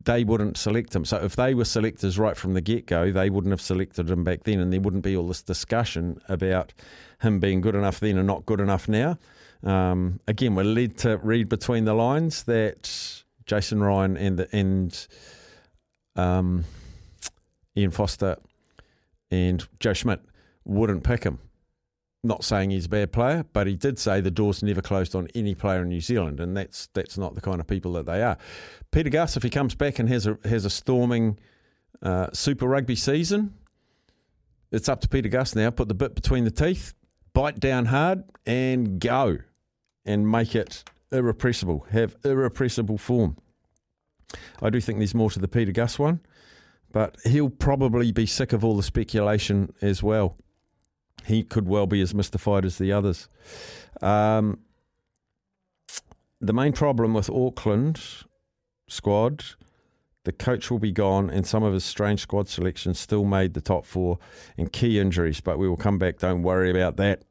they 0.04 0.24
wouldn't 0.24 0.58
select 0.58 0.94
him. 0.94 1.06
So 1.06 1.18
if 1.18 1.36
they 1.36 1.54
were 1.54 1.66
selectors 1.66 2.20
right 2.20 2.36
from 2.36 2.56
the 2.56 2.62
get 2.62 2.88
go, 2.88 3.12
they 3.12 3.30
wouldn't 3.30 3.52
have 3.52 3.62
selected 3.62 4.10
him 4.10 4.24
back 4.24 4.44
then, 4.44 4.60
and 4.60 4.74
there 4.74 4.82
wouldn't 4.82 5.04
be 5.04 5.16
all 5.16 5.28
this 5.28 5.44
discussion 5.44 6.20
about 6.28 6.74
him 7.22 7.40
being 7.40 7.62
good 7.62 7.76
enough 7.76 8.00
then 8.00 8.18
and 8.18 8.28
not 8.28 8.46
good 8.46 8.60
enough 8.60 8.90
now. 8.90 9.18
Um, 9.64 10.20
again, 10.28 10.56
we're 10.56 10.64
led 10.64 10.98
to 11.00 11.18
read 11.18 11.48
between 11.48 11.86
the 11.86 11.94
lines 11.94 12.44
that 12.44 13.24
Jason 13.46 13.82
Ryan 13.82 14.18
and 14.18 14.40
the, 14.40 14.56
and 14.56 15.08
um, 16.18 16.66
Ian 17.78 17.92
Foster 17.92 18.38
and 19.34 19.68
Joe 19.80 19.94
Schmidt 19.94 20.22
wouldn't 20.64 21.04
pick 21.04 21.24
him. 21.24 21.40
Not 22.24 22.44
saying 22.44 22.70
he's 22.70 22.86
a 22.86 22.90
bad 22.90 23.12
player, 23.12 23.44
but 23.52 23.68
he 23.68 23.76
did 23.76 24.00
say 24.00 24.22
the 24.22 24.32
door's 24.32 24.64
never 24.64 24.82
closed 24.82 25.14
on 25.14 25.28
any 25.36 25.56
player 25.56 25.82
in 25.82 25.90
New 25.90 26.00
Zealand, 26.00 26.40
and 26.40 26.56
that's 26.56 26.88
that's 26.94 27.18
not 27.18 27.36
the 27.36 27.42
kind 27.42 27.60
of 27.60 27.68
people 27.68 27.94
that 27.94 28.06
they 28.06 28.22
are. 28.22 28.38
Pita 28.92 29.10
Gus, 29.10 29.36
if 29.36 29.44
he 29.44 29.50
comes 29.50 29.76
back 29.76 30.00
and 30.00 30.08
has 30.08 30.26
a 30.28 30.38
has 30.46 30.64
a 30.64 30.70
storming 30.70 31.38
uh, 32.02 32.28
Super 32.32 32.66
Rugby 32.68 32.96
season, 32.96 33.56
it's 34.72 34.88
up 34.88 35.02
to 35.02 35.10
Pita 35.10 35.28
Gus 35.28 35.54
now. 35.54 35.70
Put 35.70 35.90
the 35.90 35.96
bit 35.96 36.16
between 36.16 36.46
the 36.46 36.52
teeth, 36.52 36.94
bite 37.34 37.60
down 37.60 37.88
hard, 37.88 38.24
and 38.46 39.00
go 39.02 39.40
and 40.06 40.32
make 40.32 40.56
it 40.56 40.86
irrepressible, 41.12 41.88
have 41.92 42.16
irrepressible 42.24 42.98
form. 42.98 43.36
I 44.62 44.70
do 44.70 44.80
think 44.80 45.00
there's 45.00 45.16
more 45.16 45.30
to 45.32 45.40
the 45.40 45.48
Pita 45.50 45.74
Gus 45.74 46.00
one, 46.00 46.22
but 46.94 47.18
he'll 47.26 47.50
probably 47.50 48.14
be 48.14 48.26
sick 48.26 48.54
of 48.54 48.64
all 48.64 48.78
the 48.78 48.84
speculation 48.84 49.74
as 49.82 50.02
well. 50.02 50.38
He 51.26 51.44
could 51.44 51.68
well 51.68 51.88
be 51.88 52.02
as 52.02 52.14
mystified 52.14 52.64
as 52.64 52.78
the 52.78 52.94
others. 52.94 53.28
Um, 54.02 54.60
the 56.40 56.54
main 56.54 56.72
problem 56.72 57.14
with 57.14 57.30
Auckland 57.30 58.00
squad, 58.88 59.44
the 60.24 60.32
coach 60.32 60.70
will 60.70 60.80
be 60.80 60.92
gone, 60.92 61.30
and 61.30 61.48
some 61.48 61.64
of 61.64 61.74
his 61.74 61.84
strange 61.84 62.22
squad 62.22 62.48
selections 62.48 63.00
still 63.00 63.26
made 63.26 63.56
the 63.56 63.62
top 63.62 63.86
four 63.86 64.20
and 64.58 64.72
key 64.72 65.00
injuries, 65.00 65.42
but 65.42 65.58
we 65.58 65.68
will 65.68 65.78
come 65.78 65.98
back. 65.98 66.20
Don't 66.20 66.44
worry 66.44 66.70
about 66.70 66.98
that. 66.98 67.24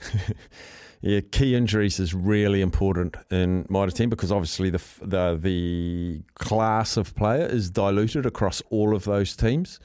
Yeah, 1.00 1.20
key 1.20 1.54
injuries 1.54 2.00
is 2.00 2.12
really 2.12 2.60
important 2.60 3.16
in 3.30 3.66
Mitre 3.68 3.92
10 3.92 4.08
because 4.08 4.32
obviously 4.32 4.68
the, 4.70 4.82
the 5.00 5.38
the 5.40 6.22
class 6.34 6.96
of 6.96 7.14
player 7.14 7.46
is 7.46 7.70
diluted 7.70 8.26
across 8.26 8.62
all 8.70 8.96
of 8.96 9.04
those 9.04 9.36
teams. 9.36 9.78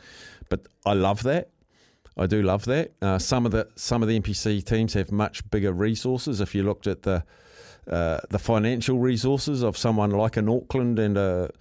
But 0.49 0.67
I 0.85 0.93
love 0.93 1.21
that. 1.23 1.49
I 2.17 2.25
do 2.25 2.41
love 2.41 2.65
that. 2.65 2.93
Uh, 3.01 3.19
some 3.19 3.45
of 3.45 3.51
the 3.51 3.67
some 3.75 4.01
of 4.01 4.09
the 4.09 4.19
NPC 4.19 4.63
teams 4.63 4.93
have 4.93 5.11
much 5.11 5.47
bigger 5.51 5.71
resources. 5.71 6.41
If 6.41 6.55
you 6.55 6.63
looked 6.63 6.87
at 6.87 7.03
the 7.03 7.23
uh, 7.87 8.19
the 8.29 8.39
financial 8.39 8.97
resources 8.97 9.61
of 9.61 9.77
someone 9.77 10.11
like 10.11 10.37
an 10.37 10.49
Auckland 10.49 10.97
and 10.97 11.17
a 11.17 11.51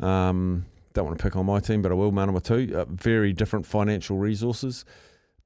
um, 0.00 0.64
don't 0.94 1.06
want 1.06 1.18
to 1.18 1.22
pick 1.22 1.36
on 1.36 1.46
my 1.46 1.60
team, 1.60 1.82
but 1.82 1.92
I 1.92 1.94
will 1.94 2.12
Manawatu. 2.12 2.72
Uh, 2.72 2.84
very 2.88 3.32
different 3.32 3.66
financial 3.66 4.18
resources. 4.18 4.84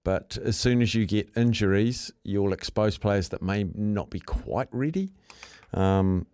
But 0.07 0.39
as 0.45 0.57
soon 0.57 0.83
as 0.83 0.95
you 0.95 1.05
get 1.05 1.29
injuries, 1.37 2.13
you'll 2.23 2.53
expose 2.53 2.97
players 2.97 3.31
that 3.31 3.43
may 3.43 3.65
not 3.75 4.09
be 4.09 4.21
quite 4.21 4.69
ready. 4.71 5.11
Um, 5.75 6.27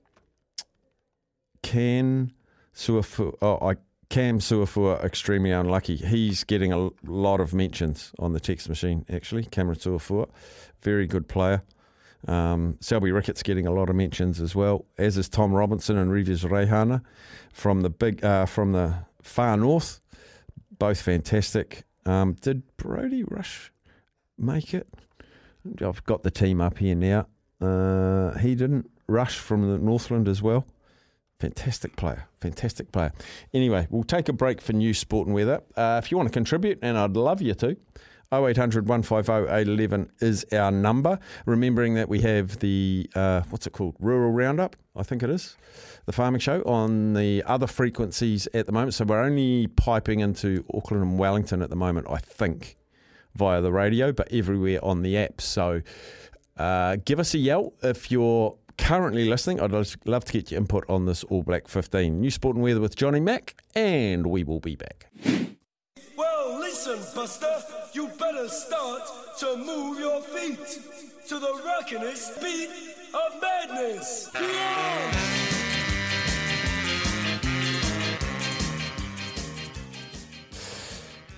can 1.63 2.35
Suafu, 2.75 3.35
oh, 3.41 3.67
I 3.67 3.77
Cam 4.11 4.41
Suafoa 4.41 5.03
extremely 5.03 5.53
unlucky. 5.53 5.97
He's 5.97 6.45
getting 6.45 6.71
a 6.71 6.91
lot 7.03 7.41
of 7.41 7.55
mentions 7.55 8.13
on 8.19 8.35
the 8.35 8.41
text 8.41 8.69
machine. 8.69 9.07
Actually, 9.11 9.45
Cameron 9.45 9.79
Suafoa, 9.79 10.29
very 10.83 11.07
good 11.07 11.27
player. 11.27 11.63
Um, 12.29 12.77
Selby 12.81 13.11
Rickit's 13.11 13.43
getting 13.43 13.67
a 13.67 13.73
lot 13.73 13.89
of 13.89 13.97
mentions 13.97 14.39
as 14.39 14.55
well, 14.55 14.85
as 14.99 15.17
is 15.17 15.31
Tom 15.31 15.51
Robinson 15.51 15.97
and 15.97 16.11
Rivez 16.11 16.45
Reihana 16.45 17.01
from 17.55 17.81
the 17.81 17.89
big 17.89 18.23
uh, 18.23 18.45
from 18.45 18.73
the 18.73 18.97
far 19.23 19.57
north. 19.57 20.03
Both 20.79 21.01
fantastic. 21.01 21.87
Um, 22.05 22.35
did 22.35 22.63
Brody 22.77 23.23
Rush 23.25 23.73
make 24.39 24.75
it? 24.75 24.89
I've 25.81 26.05
got 26.05 26.23
the 26.23 26.31
team 26.31 26.61
up 26.61 26.79
here 26.79 26.95
now. 26.95 27.27
Uh, 27.61 28.37
he 28.39 28.55
didn't. 28.55 28.91
Rush 29.09 29.37
from 29.37 29.71
the 29.71 29.79
Northland 29.79 30.29
as 30.29 30.41
well. 30.41 30.65
Fantastic 31.39 31.97
player. 31.97 32.29
Fantastic 32.41 32.93
player. 32.93 33.13
Anyway, 33.53 33.87
we'll 33.91 34.05
take 34.05 34.29
a 34.29 34.33
break 34.33 34.61
for 34.61 34.73
news, 34.73 34.99
sport, 34.99 35.27
and 35.27 35.35
weather. 35.35 35.61
Uh, 35.77 36.01
if 36.03 36.11
you 36.11 36.17
want 36.17 36.29
to 36.29 36.33
contribute, 36.33 36.79
and 36.83 36.97
I'd 36.97 37.17
love 37.17 37.43
you 37.43 37.55
to, 37.55 37.77
0800 38.33 38.89
150 38.89 39.33
811 39.53 40.11
is 40.21 40.47
our 40.53 40.71
number. 40.71 41.19
Remembering 41.45 41.95
that 41.95 42.09
we 42.09 42.21
have 42.23 42.59
the, 42.61 43.09
uh, 43.15 43.43
what's 43.51 43.67
it 43.67 43.73
called? 43.73 43.95
Rural 44.01 44.33
Roundup, 44.33 44.77
I 44.97 45.03
think 45.03 45.23
it 45.23 45.31
is. 45.31 45.57
The 46.07 46.13
farming 46.13 46.41
show 46.41 46.63
on 46.63 47.13
the 47.13 47.43
other 47.47 47.67
frequencies 47.67 48.49
at 48.55 48.67
the 48.67 48.73
moment. 48.73 48.95
So 48.95 49.05
we're 49.05 49.23
only 49.23 49.67
piping 49.69 50.21
into 50.21 50.65
Auckland 50.73 51.03
and 51.03 51.19
Wellington 51.19 51.63
at 51.63 51.71
the 51.71 51.77
moment, 51.77 52.07
I 52.11 52.19
think, 52.19 52.77
via 53.35 53.61
the 53.61 53.73
radio, 53.73 54.13
but 54.13 54.33
everywhere 54.33 54.83
on 54.85 55.03
the 55.03 55.19
app. 55.19 55.41
So 55.41 55.83
uh, 56.57 56.97
give 57.05 57.21
us 57.21 57.35
a 57.35 57.39
yell 57.39 57.75
if 57.83 58.11
you're 58.11 58.57
currently 58.79 59.29
listening. 59.29 59.61
I'd 59.61 59.73
love 59.73 60.25
to 60.25 60.33
get 60.33 60.51
your 60.51 60.61
input 60.61 60.85
on 60.89 61.05
this 61.05 61.23
All 61.25 61.43
Black 61.43 61.69
15. 61.69 62.21
New 62.21 62.31
Sport 62.31 62.57
and 62.57 62.65
Weather 62.65 62.81
with 62.81 62.97
Johnny 62.97 63.21
Mack, 63.21 63.63
and 63.75 64.27
we 64.27 64.43
will 64.43 64.61
be 64.61 64.77
back. 64.77 65.07
Listen. 66.85 67.15
Buster, 67.15 67.63
you 67.93 68.09
better 68.19 68.49
start 68.49 69.03
to 69.39 69.57
move 69.57 70.01
your 70.01 70.21
feet 70.21 70.59
to 71.29 71.39
the 71.39 71.47
rockin'est 71.65 72.43
beat 72.43 72.71
of 73.15 73.41
madness. 73.41 74.29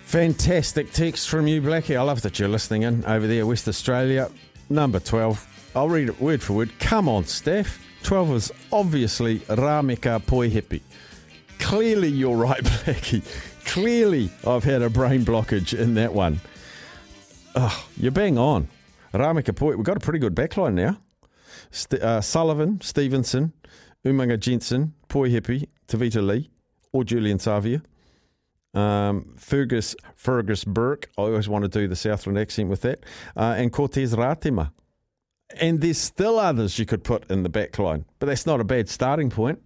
Fantastic 0.05 0.93
text 0.93 1.29
from 1.29 1.47
you, 1.47 1.61
Blackie. 1.61 1.97
I 1.97 2.03
love 2.03 2.23
that 2.23 2.39
you're 2.39 2.49
listening 2.49 2.85
in 2.85 3.05
over 3.05 3.27
there, 3.27 3.47
West 3.47 3.69
Australia. 3.69 4.31
Number 4.71 4.99
12. 4.99 5.73
I'll 5.77 5.91
read 5.91 6.09
it 6.09 6.21
word 6.23 6.43
for 6.43 6.55
word. 6.55 6.71
Come 6.79 7.07
on, 7.07 7.27
Steph. 7.27 7.85
12 8.03 8.31
is 8.31 8.53
obviously 8.73 9.41
Rameka 9.41 10.23
Poihipi. 10.23 10.81
Clearly, 11.59 12.09
you're 12.09 12.37
right, 12.37 12.65
Blackie. 12.65 13.23
Clearly, 13.67 14.31
I've 14.47 14.65
had 14.65 14.83
a 14.83 14.91
brain 14.91 15.25
blockage 15.25 15.77
in 15.79 15.95
that 15.95 16.13
one. 16.13 16.41
Oh, 17.55 17.87
you're 17.97 18.13
bang 18.13 18.39
on. 18.39 18.69
Rameka 19.13 19.55
Poi, 19.55 19.77
we've 19.77 19.85
got 19.85 19.97
a 19.97 20.01
pretty 20.01 20.19
good 20.19 20.35
backline 20.35 20.75
now. 20.75 20.99
St- 21.71 22.03
uh, 22.03 22.21
Sullivan, 22.21 22.81
Stevenson, 22.81 23.53
Umaga 24.05 24.39
Jensen, 24.39 24.95
Poihipi, 25.09 25.69
Tevita 25.89 26.25
Li, 26.25 26.51
or 26.93 27.05
Julian 27.05 27.39
Savea. 27.39 27.83
Um, 28.75 29.35
Fergus 29.37 29.95
Fergus 30.17 30.65
Burke. 30.65 31.09
I 31.17 31.23
always 31.23 31.49
want 31.49 31.63
to 31.63 31.69
do 31.69 31.87
the 31.87 31.95
Southland 31.95 32.39
accent 32.39 32.69
with 32.69 32.81
that. 32.83 33.05
Uh, 33.37 33.55
and 33.57 33.73
Cortez 33.73 34.15
Ratima. 34.15 34.73
And 35.61 35.81
there's 35.81 35.99
still 35.99 36.41
others 36.41 36.79
you 36.79 36.87
could 36.87 37.05
put 37.05 37.31
in 37.31 37.45
the 37.45 37.49
back 37.49 37.79
line, 37.79 38.05
but 38.19 38.27
that's 38.27 38.47
not 38.47 38.61
a 38.61 38.65
bad 38.65 38.89
starting 38.89 39.31
point. 39.31 39.63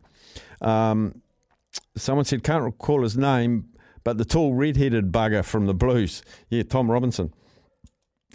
Um, 0.61 1.23
someone 1.97 2.27
said, 2.27 2.43
can't 2.43 2.65
recall 2.65 3.03
his 3.03 3.17
name, 3.17 3.71
but 4.09 4.17
the 4.17 4.25
tall 4.25 4.55
red-headed 4.55 5.13
bugger 5.13 5.45
from 5.45 5.67
the 5.67 5.75
Blues. 5.75 6.23
Yeah, 6.49 6.63
Tom 6.63 6.91
Robinson. 6.91 7.35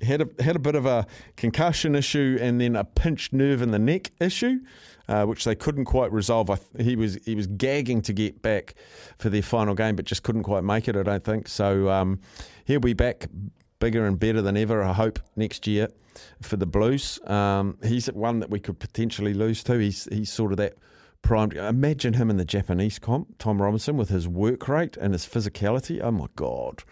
Had 0.04 0.22
a, 0.22 0.44
had 0.44 0.56
a 0.56 0.60
bit 0.60 0.76
of 0.76 0.86
a 0.86 1.08
concussion 1.36 1.96
issue 1.96 2.38
and 2.40 2.62
then 2.62 2.76
a 2.76 2.84
pinched 2.84 3.34
nerve 3.34 3.60
in 3.60 3.72
the 3.72 3.80
neck 3.80 4.12
issue 4.20 4.60
uh, 5.08 5.26
which 5.26 5.46
they 5.46 5.56
couldn't 5.56 5.86
quite 5.86 6.12
resolve. 6.12 6.52
I, 6.52 6.60
he 6.80 6.96
was 6.96 7.18
he 7.26 7.34
was 7.34 7.48
gagging 7.48 8.04
to 8.04 8.14
get 8.14 8.44
back 8.44 8.76
for 9.18 9.30
their 9.32 9.42
final 9.42 9.74
game, 9.74 9.96
but 9.96 10.06
just 10.06 10.22
couldn't 10.22 10.44
quite 10.44 10.64
make 10.64 10.88
it. 10.88 10.96
I 10.96 11.02
don't 11.02 11.24
think 11.24 11.48
so. 11.48 11.90
Um, 11.90 12.20
he'll 12.66 12.80
be 12.80 12.94
back 12.94 13.26
bigger 13.80 14.06
and 14.06 14.20
better 14.20 14.44
than 14.44 14.56
ever. 14.56 14.84
I 14.84 14.94
hope 14.94 15.18
next 15.36 15.66
year 15.66 15.88
for 16.44 16.56
the 16.56 16.68
Blues. 16.68 17.20
Um, 17.26 17.80
he's 17.82 18.12
one 18.12 18.42
that 18.42 18.52
we 18.52 18.60
could 18.60 18.78
potentially 18.78 19.34
lose 19.34 19.64
to. 19.64 19.80
He's 19.80 20.08
he's 20.12 20.32
sort 20.32 20.52
of 20.52 20.58
that 20.60 20.76
primed. 21.24 21.54
Imagine 21.54 22.14
him 22.14 22.30
in 22.30 22.38
the 22.38 22.46
Japanese 22.46 23.00
comp, 23.00 23.40
Tom 23.40 23.62
Robinson, 23.62 23.98
with 23.98 24.10
his 24.10 24.28
work 24.28 24.68
rate 24.68 24.96
and 24.98 25.14
his 25.14 25.26
physicality. 25.26 26.00
Oh 26.02 26.12
my 26.12 26.28
God. 26.36 26.84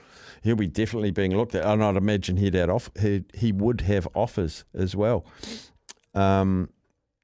He'll 0.41 0.55
be 0.55 0.65
definitely 0.65 1.11
being 1.11 1.37
looked 1.37 1.53
at, 1.53 1.63
and 1.63 1.83
I'd 1.83 1.97
imagine 1.97 2.37
he'd 2.37 2.55
had 2.55 2.69
off. 2.69 2.89
He, 2.99 3.25
he 3.35 3.51
would 3.51 3.81
have 3.81 4.07
offers 4.15 4.63
as 4.73 4.95
well. 4.95 5.23
Um, 6.15 6.69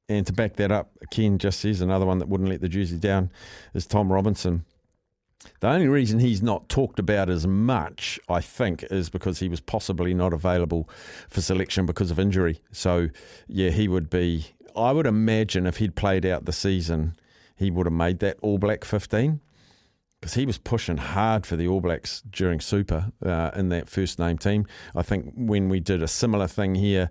and 0.08 0.28
to 0.28 0.34
back 0.34 0.58
that 0.58 0.72
up, 0.72 0.91
Ken 1.12 1.39
just 1.39 1.60
says 1.60 1.82
another 1.82 2.06
one 2.06 2.20
that 2.20 2.30
wouldn't 2.30 2.50
let 2.50 2.62
the 2.62 2.70
Jersey 2.70 2.98
down 2.98 3.32
is 3.74 3.88
Tom 3.88 4.13
Robinson. 4.13 4.65
The 5.60 5.70
only 5.70 5.88
reason 5.88 6.20
he's 6.20 6.41
not 6.41 6.70
talked 6.70 7.00
about 7.00 7.30
as 7.30 7.46
much, 7.48 8.20
I 8.30 8.41
think, 8.41 8.84
is 8.84 9.10
because 9.10 9.39
he 9.39 9.50
was 9.50 9.60
possibly 9.60 10.13
not 10.13 10.34
available 10.34 10.89
for 11.30 11.41
selection 11.41 11.86
because 11.86 12.12
of 12.12 12.20
injury. 12.20 12.62
So, 12.72 13.10
yeah, 13.48 13.70
he 13.70 13.88
would 13.88 14.10
be. 14.10 14.48
I 14.77 14.91
would 14.91 15.07
imagine 15.07 15.65
if 15.65 15.77
he'd 15.77 15.95
played 15.95 16.25
out 16.25 16.45
the 16.45 16.53
season, 16.53 17.15
he 17.55 17.71
would 17.71 17.85
have 17.85 17.93
made 17.93 18.19
that 18.19 18.37
All 18.41 18.57
Black 18.57 18.85
15 18.85 19.41
because 20.19 20.33
he 20.33 20.45
was 20.45 20.57
pushing 20.57 20.97
hard 20.97 21.45
for 21.45 21.55
the 21.55 21.67
All 21.67 21.81
Blacks 21.81 22.21
during 22.29 22.59
Super 22.59 23.11
uh, 23.23 23.51
in 23.55 23.69
that 23.69 23.89
first 23.89 24.19
name 24.19 24.37
team. 24.37 24.65
I 24.95 25.01
think 25.01 25.33
when 25.35 25.69
we 25.69 25.79
did 25.79 26.01
a 26.01 26.07
similar 26.07 26.47
thing 26.47 26.75
here 26.75 27.09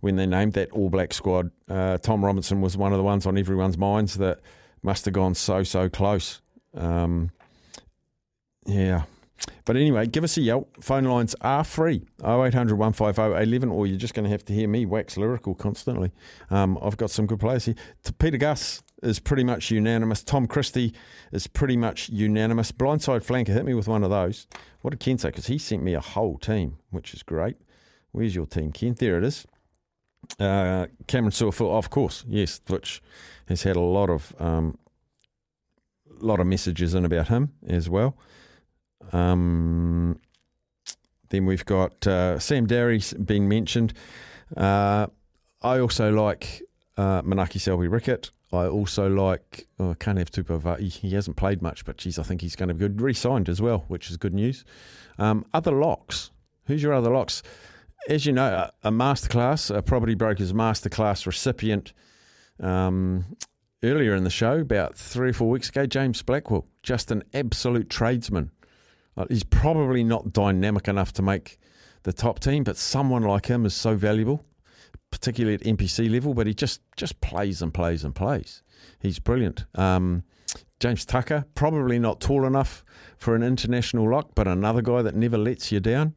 when 0.00 0.16
they 0.16 0.26
named 0.26 0.52
that 0.54 0.70
All 0.70 0.90
Black 0.90 1.12
squad, 1.12 1.50
uh, 1.68 1.98
Tom 1.98 2.24
Robinson 2.24 2.60
was 2.60 2.76
one 2.76 2.92
of 2.92 2.98
the 2.98 3.04
ones 3.04 3.26
on 3.26 3.38
everyone's 3.38 3.78
minds 3.78 4.14
that 4.14 4.40
must 4.82 5.04
have 5.04 5.14
gone 5.14 5.34
so, 5.34 5.62
so 5.62 5.88
close. 5.88 6.40
Um, 6.74 7.30
yeah. 8.66 9.04
But 9.64 9.76
anyway, 9.76 10.06
give 10.06 10.24
us 10.24 10.36
a 10.36 10.40
yell. 10.40 10.68
Phone 10.80 11.04
lines 11.04 11.34
are 11.40 11.64
free 11.64 12.02
0800 12.22 12.76
150 12.76 13.42
11, 13.42 13.70
or 13.70 13.86
you're 13.86 13.98
just 13.98 14.14
going 14.14 14.24
to 14.24 14.30
have 14.30 14.44
to 14.46 14.52
hear 14.52 14.68
me 14.68 14.86
wax 14.86 15.16
lyrical 15.16 15.54
constantly. 15.54 16.12
Um, 16.50 16.78
I've 16.80 16.96
got 16.96 17.10
some 17.10 17.26
good 17.26 17.40
players 17.40 17.66
here. 17.66 17.74
Pita 18.18 18.38
Gus 18.38 18.82
is 19.02 19.18
pretty 19.18 19.44
much 19.44 19.70
unanimous. 19.70 20.22
Tom 20.22 20.46
Christie 20.46 20.94
is 21.32 21.46
pretty 21.46 21.76
much 21.76 22.08
unanimous. 22.08 22.72
Blindside 22.72 23.24
flanker, 23.24 23.48
hit 23.48 23.64
me 23.64 23.74
with 23.74 23.88
one 23.88 24.04
of 24.04 24.10
those. 24.10 24.46
What 24.80 24.90
did 24.90 25.00
Ken 25.00 25.18
say? 25.18 25.28
Because 25.28 25.46
he 25.46 25.58
sent 25.58 25.82
me 25.82 25.94
a 25.94 26.00
whole 26.00 26.38
team, 26.38 26.78
which 26.90 27.12
is 27.12 27.22
great. 27.22 27.56
Where's 28.12 28.34
your 28.34 28.46
team, 28.46 28.72
Ken? 28.72 28.94
There 28.98 29.18
it 29.18 29.24
is. 29.24 29.46
Uh, 30.40 30.86
Cameron 31.06 31.32
Suafoa, 31.32 31.76
of 31.76 31.90
course, 31.90 32.24
yes, 32.26 32.60
which 32.68 33.02
has 33.48 33.62
had 33.62 33.76
a 33.76 33.80
lot 33.80 34.10
of 34.10 34.34
um, 34.38 34.78
lot 36.18 36.40
of 36.40 36.46
messages 36.46 36.94
in 36.94 37.04
about 37.04 37.28
him 37.28 37.52
as 37.66 37.88
well. 37.88 38.16
Um, 39.12 40.18
then 41.28 41.46
we've 41.46 41.64
got 41.64 42.06
uh, 42.06 42.38
Sam 42.38 42.66
Darry's 42.66 43.12
been 43.14 43.48
mentioned. 43.48 43.92
Uh, 44.56 45.06
I 45.62 45.80
also 45.80 46.10
like 46.10 46.62
uh, 46.96 47.22
Manaaki 47.22 47.60
Selby 47.60 47.88
Rickit. 47.88 48.30
I 48.52 48.66
also 48.66 49.08
like, 49.08 49.66
oh, 49.80 49.90
I 49.90 49.94
can't 49.94 50.18
have 50.18 50.30
Tupavai. 50.30 50.80
He 50.80 51.10
hasn't 51.14 51.36
played 51.36 51.62
much, 51.62 51.84
but 51.84 51.96
geez, 51.96 52.18
I 52.18 52.22
think 52.22 52.40
he's 52.40 52.54
going 52.54 52.68
to 52.68 52.74
be 52.74 52.80
good. 52.80 53.00
Re 53.00 53.12
signed 53.12 53.48
as 53.48 53.60
well, 53.60 53.84
which 53.88 54.10
is 54.10 54.16
good 54.16 54.34
news. 54.34 54.64
Um, 55.18 55.44
other 55.52 55.72
locks. 55.72 56.30
Who's 56.66 56.82
your 56.82 56.92
other 56.92 57.10
locks? 57.10 57.42
as 58.08 58.26
you 58.26 58.32
know, 58.32 58.70
a, 58.82 58.90
masterclass, 58.90 59.74
a 59.74 59.82
property 59.82 60.14
broker's 60.14 60.52
masterclass 60.52 61.26
recipient 61.26 61.92
um, 62.60 63.36
earlier 63.82 64.14
in 64.14 64.24
the 64.24 64.30
show, 64.30 64.58
about 64.60 64.96
three 64.96 65.30
or 65.30 65.32
four 65.32 65.50
weeks 65.50 65.68
ago, 65.68 65.86
James 65.86 66.22
Blackwell, 66.22 66.66
just 66.82 67.10
an 67.10 67.22
absolute 67.34 67.90
tradesman. 67.90 68.50
He's 69.28 69.44
probably 69.44 70.04
not 70.04 70.32
dynamic 70.32 70.88
enough 70.88 71.12
to 71.14 71.22
make 71.22 71.58
the 72.02 72.12
top 72.12 72.38
team, 72.38 72.64
but 72.64 72.76
someone 72.76 73.22
like 73.22 73.46
him 73.46 73.64
is 73.64 73.74
so 73.74 73.96
valuable, 73.96 74.44
particularly 75.10 75.54
at 75.54 75.62
NPC 75.62 76.10
level. 76.10 76.34
But 76.34 76.46
he 76.46 76.54
just 76.54 76.80
just 76.96 77.20
plays 77.20 77.62
and 77.62 77.72
plays 77.72 78.04
and 78.04 78.14
plays. 78.14 78.62
He's 79.00 79.18
brilliant. 79.18 79.64
Um, 79.74 80.24
James 80.78 81.06
Tucker, 81.06 81.46
probably 81.54 81.98
not 81.98 82.20
tall 82.20 82.44
enough 82.44 82.84
for 83.16 83.34
an 83.34 83.42
international 83.42 84.10
lock, 84.10 84.30
but 84.34 84.46
another 84.46 84.82
guy 84.82 85.02
that 85.02 85.14
never 85.14 85.38
lets 85.38 85.72
you 85.72 85.80
down. 85.80 86.14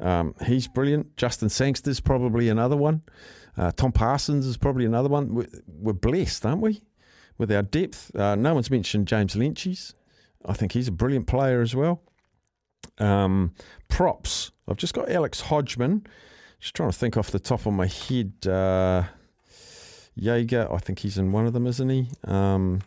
Um, 0.00 0.34
he's 0.44 0.66
brilliant. 0.66 1.16
Justin 1.16 1.48
Sangster's 1.48 2.00
probably 2.00 2.48
another 2.48 2.76
one. 2.76 3.02
Uh, 3.56 3.70
Tom 3.70 3.92
Parsons 3.92 4.46
is 4.46 4.56
probably 4.56 4.84
another 4.84 5.08
one. 5.08 5.34
We're, 5.34 5.46
we're 5.66 5.92
blessed, 5.92 6.44
aren't 6.44 6.62
we, 6.62 6.82
with 7.38 7.52
our 7.52 7.62
depth? 7.62 8.14
Uh, 8.16 8.34
no 8.34 8.54
one's 8.54 8.70
mentioned 8.70 9.06
James 9.06 9.34
Lentjes. 9.34 9.94
I 10.44 10.54
think 10.54 10.72
he's 10.72 10.88
a 10.88 10.92
brilliant 10.92 11.28
player 11.28 11.60
as 11.60 11.76
well. 11.76 12.02
Um, 12.98 13.52
props. 13.88 14.52
I've 14.68 14.76
just 14.76 14.94
got 14.94 15.10
Alex 15.10 15.40
Hodgman. 15.42 16.06
Just 16.60 16.74
trying 16.74 16.90
to 16.90 16.96
think 16.96 17.16
off 17.16 17.30
the 17.30 17.40
top 17.40 17.66
of 17.66 17.72
my 17.72 17.86
head. 17.86 18.46
Uh, 18.46 19.04
Jaeger, 20.14 20.72
I 20.72 20.78
think 20.78 21.00
he's 21.00 21.18
in 21.18 21.32
one 21.32 21.46
of 21.46 21.52
them, 21.52 21.66
isn't 21.66 21.88
he? 21.88 22.08
Um, 22.24 22.82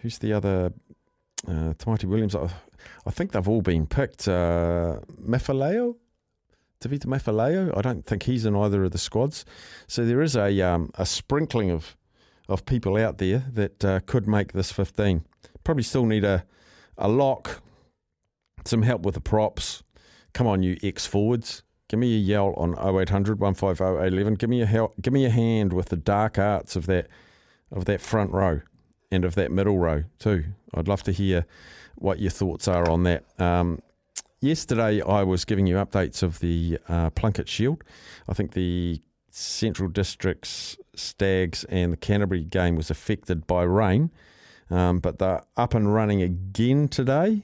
who's 0.00 0.18
the 0.18 0.32
other? 0.32 0.72
Uh, 1.46 1.74
Tamaiti 1.74 2.04
Williams. 2.04 2.34
I, 2.34 2.48
I, 3.06 3.10
think 3.10 3.32
they've 3.32 3.48
all 3.48 3.62
been 3.62 3.86
picked. 3.86 4.26
Uh, 4.26 5.00
Mafileo, 5.20 5.96
Tevita 6.80 7.06
Mafileo, 7.06 7.76
I 7.76 7.82
don't 7.82 8.04
think 8.04 8.24
he's 8.24 8.46
in 8.46 8.56
either 8.56 8.84
of 8.84 8.92
the 8.92 8.98
squads. 8.98 9.44
So 9.86 10.04
there 10.04 10.22
is 10.22 10.34
a 10.34 10.60
um, 10.62 10.90
a 10.94 11.06
sprinkling 11.06 11.70
of 11.70 11.96
of 12.48 12.64
people 12.64 12.96
out 12.96 13.18
there 13.18 13.44
that 13.52 13.84
uh, 13.84 14.00
could 14.06 14.26
make 14.26 14.52
this 14.52 14.72
15. 14.72 15.24
Probably 15.64 15.82
still 15.82 16.06
need 16.06 16.24
a 16.24 16.44
a 16.98 17.08
lock, 17.08 17.62
some 18.66 18.82
help 18.82 19.02
with 19.02 19.14
the 19.14 19.20
props. 19.20 19.82
Come 20.32 20.46
on, 20.46 20.62
you 20.62 20.76
ex 20.82 21.06
forwards. 21.06 21.62
Give 21.88 22.00
me 22.00 22.14
a 22.14 22.18
yell 22.18 22.52
on 22.54 22.72
0800 22.72 23.38
150 23.38 23.82
811. 23.82 24.34
Give 24.34 24.50
me 24.50 24.60
a 24.60 24.66
help, 24.66 24.94
give 25.00 25.12
me 25.12 25.24
a 25.24 25.30
hand 25.30 25.72
with 25.72 25.86
the 25.86 25.96
dark 25.96 26.38
arts 26.38 26.76
of 26.76 26.86
that 26.86 27.08
of 27.70 27.84
that 27.84 28.00
front 28.00 28.32
row 28.32 28.60
and 29.10 29.24
of 29.24 29.34
that 29.36 29.52
middle 29.52 29.78
row 29.78 30.04
too. 30.18 30.44
I'd 30.74 30.88
love 30.88 31.02
to 31.04 31.12
hear 31.12 31.46
what 31.96 32.18
your 32.18 32.30
thoughts 32.30 32.68
are 32.68 32.88
on 32.90 33.04
that. 33.04 33.24
Um, 33.40 33.80
yesterday 34.40 35.00
I 35.00 35.22
was 35.22 35.44
giving 35.44 35.66
you 35.66 35.76
updates 35.76 36.22
of 36.22 36.40
the 36.40 36.78
uh, 36.88 37.10
Plunket 37.10 37.48
Shield. 37.48 37.82
I 38.28 38.34
think 38.34 38.52
the 38.52 39.00
Central 39.30 39.88
Districts 39.88 40.76
Stags 40.94 41.64
and 41.64 41.92
the 41.92 41.96
Canterbury 41.96 42.44
game 42.44 42.76
was 42.76 42.90
affected 42.90 43.46
by 43.46 43.62
rain, 43.62 44.10
um, 44.70 44.98
but 44.98 45.18
they're 45.18 45.42
up 45.56 45.74
and 45.74 45.92
running 45.92 46.22
again 46.22 46.88
today. 46.88 47.42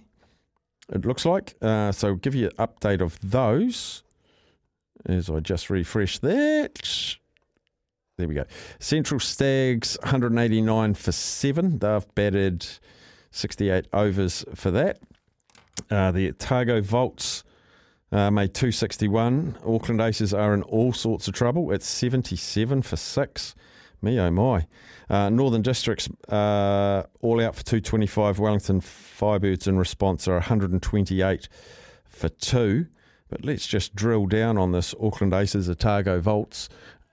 It 0.92 1.06
looks 1.06 1.24
like 1.24 1.54
uh, 1.62 1.90
so. 1.92 2.14
Give 2.14 2.34
you 2.34 2.50
an 2.58 2.66
update 2.66 3.00
of 3.00 3.18
those 3.20 4.02
as 5.06 5.30
I 5.30 5.40
just 5.40 5.70
refresh 5.70 6.18
that. 6.18 7.16
There 8.18 8.28
we 8.28 8.34
go. 8.34 8.44
Central 8.78 9.18
Stags 9.18 9.96
189 10.02 10.94
for 10.94 11.12
seven. 11.12 11.78
They've 11.78 12.14
batted 12.14 12.66
68 13.30 13.86
overs 13.92 14.44
for 14.54 14.70
that. 14.70 15.00
Uh, 15.90 16.12
the 16.12 16.28
Otago 16.28 16.82
Volts 16.82 17.42
uh, 18.12 18.30
made 18.30 18.52
261. 18.52 19.56
Auckland 19.66 20.00
Aces 20.00 20.34
are 20.34 20.52
in 20.52 20.62
all 20.64 20.92
sorts 20.92 21.26
of 21.26 21.34
trouble. 21.34 21.72
It's 21.72 21.86
77 21.86 22.82
for 22.82 22.96
six. 22.96 23.54
Me 24.02 24.18
oh 24.18 24.30
my. 24.30 24.66
Uh, 25.08 25.30
Northern 25.30 25.62
Districts 25.62 26.08
uh, 26.28 27.04
all 27.20 27.40
out 27.40 27.54
for 27.54 27.64
225. 27.64 28.38
Wellington 28.38 28.80
Firebirds 28.80 29.68
in 29.68 29.78
response 29.78 30.26
are 30.26 30.34
128 30.34 31.48
for 32.04 32.28
two. 32.28 32.86
But 33.28 33.44
let's 33.44 33.66
just 33.66 33.94
drill 33.94 34.26
down 34.26 34.58
on 34.58 34.72
this 34.72 34.94
Auckland 35.00 35.32
Aces 35.32 35.70
Otago 35.70 36.20
Volts. 36.20 36.68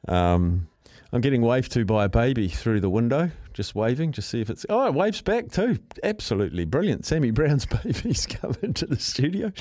Um, 0.07 0.67
I'm 1.13 1.21
getting 1.21 1.41
waved 1.41 1.71
to 1.73 1.85
by 1.85 2.05
a 2.05 2.09
baby 2.09 2.49
through 2.49 2.81
the 2.81 2.89
window, 2.89 3.31
just 3.53 3.73
waving, 3.73 4.11
just 4.11 4.29
see 4.29 4.41
if 4.41 4.49
it's. 4.49 4.65
Oh, 4.69 4.85
it 4.87 4.93
waves 4.93 5.21
back 5.21 5.49
too. 5.49 5.79
Absolutely 6.03 6.65
brilliant. 6.65 7.05
Sammy 7.05 7.31
Brown's 7.31 7.65
baby's 7.83 8.25
come 8.25 8.55
into 8.61 8.85
the 8.85 8.99
studio. 8.99 9.51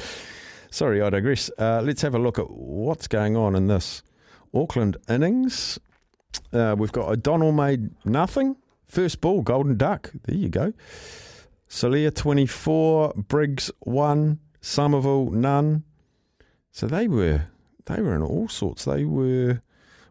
Sorry, 0.71 1.01
I 1.01 1.11
digress. 1.11 1.51
Uh, 1.59 1.81
let's 1.83 2.03
have 2.03 2.15
a 2.15 2.19
look 2.19 2.39
at 2.39 2.51
what's 2.51 3.07
going 3.07 3.37
on 3.37 3.55
in 3.55 3.69
this 3.69 4.03
Auckland 4.53 4.97
innings. 5.09 5.79
Uh, 6.53 6.75
we've 6.79 6.93
got 6.93 7.09
O'Donnell 7.09 7.53
made 7.53 7.91
nothing. 8.05 8.57
First 8.85 9.21
ball, 9.21 9.43
Golden 9.43 9.77
Duck. 9.77 10.13
There 10.25 10.37
you 10.37 10.49
go. 10.49 10.73
Solia 11.69 12.15
24, 12.15 13.13
Briggs 13.29 13.71
1, 13.81 14.39
Somerville 14.61 15.31
none. 15.31 15.85
So 16.71 16.87
they 16.87 17.09
were 17.09 17.47
they 17.87 18.01
were 18.01 18.15
in 18.15 18.23
all 18.23 18.49
sorts. 18.49 18.85
They 18.85 19.05
were 19.05 19.63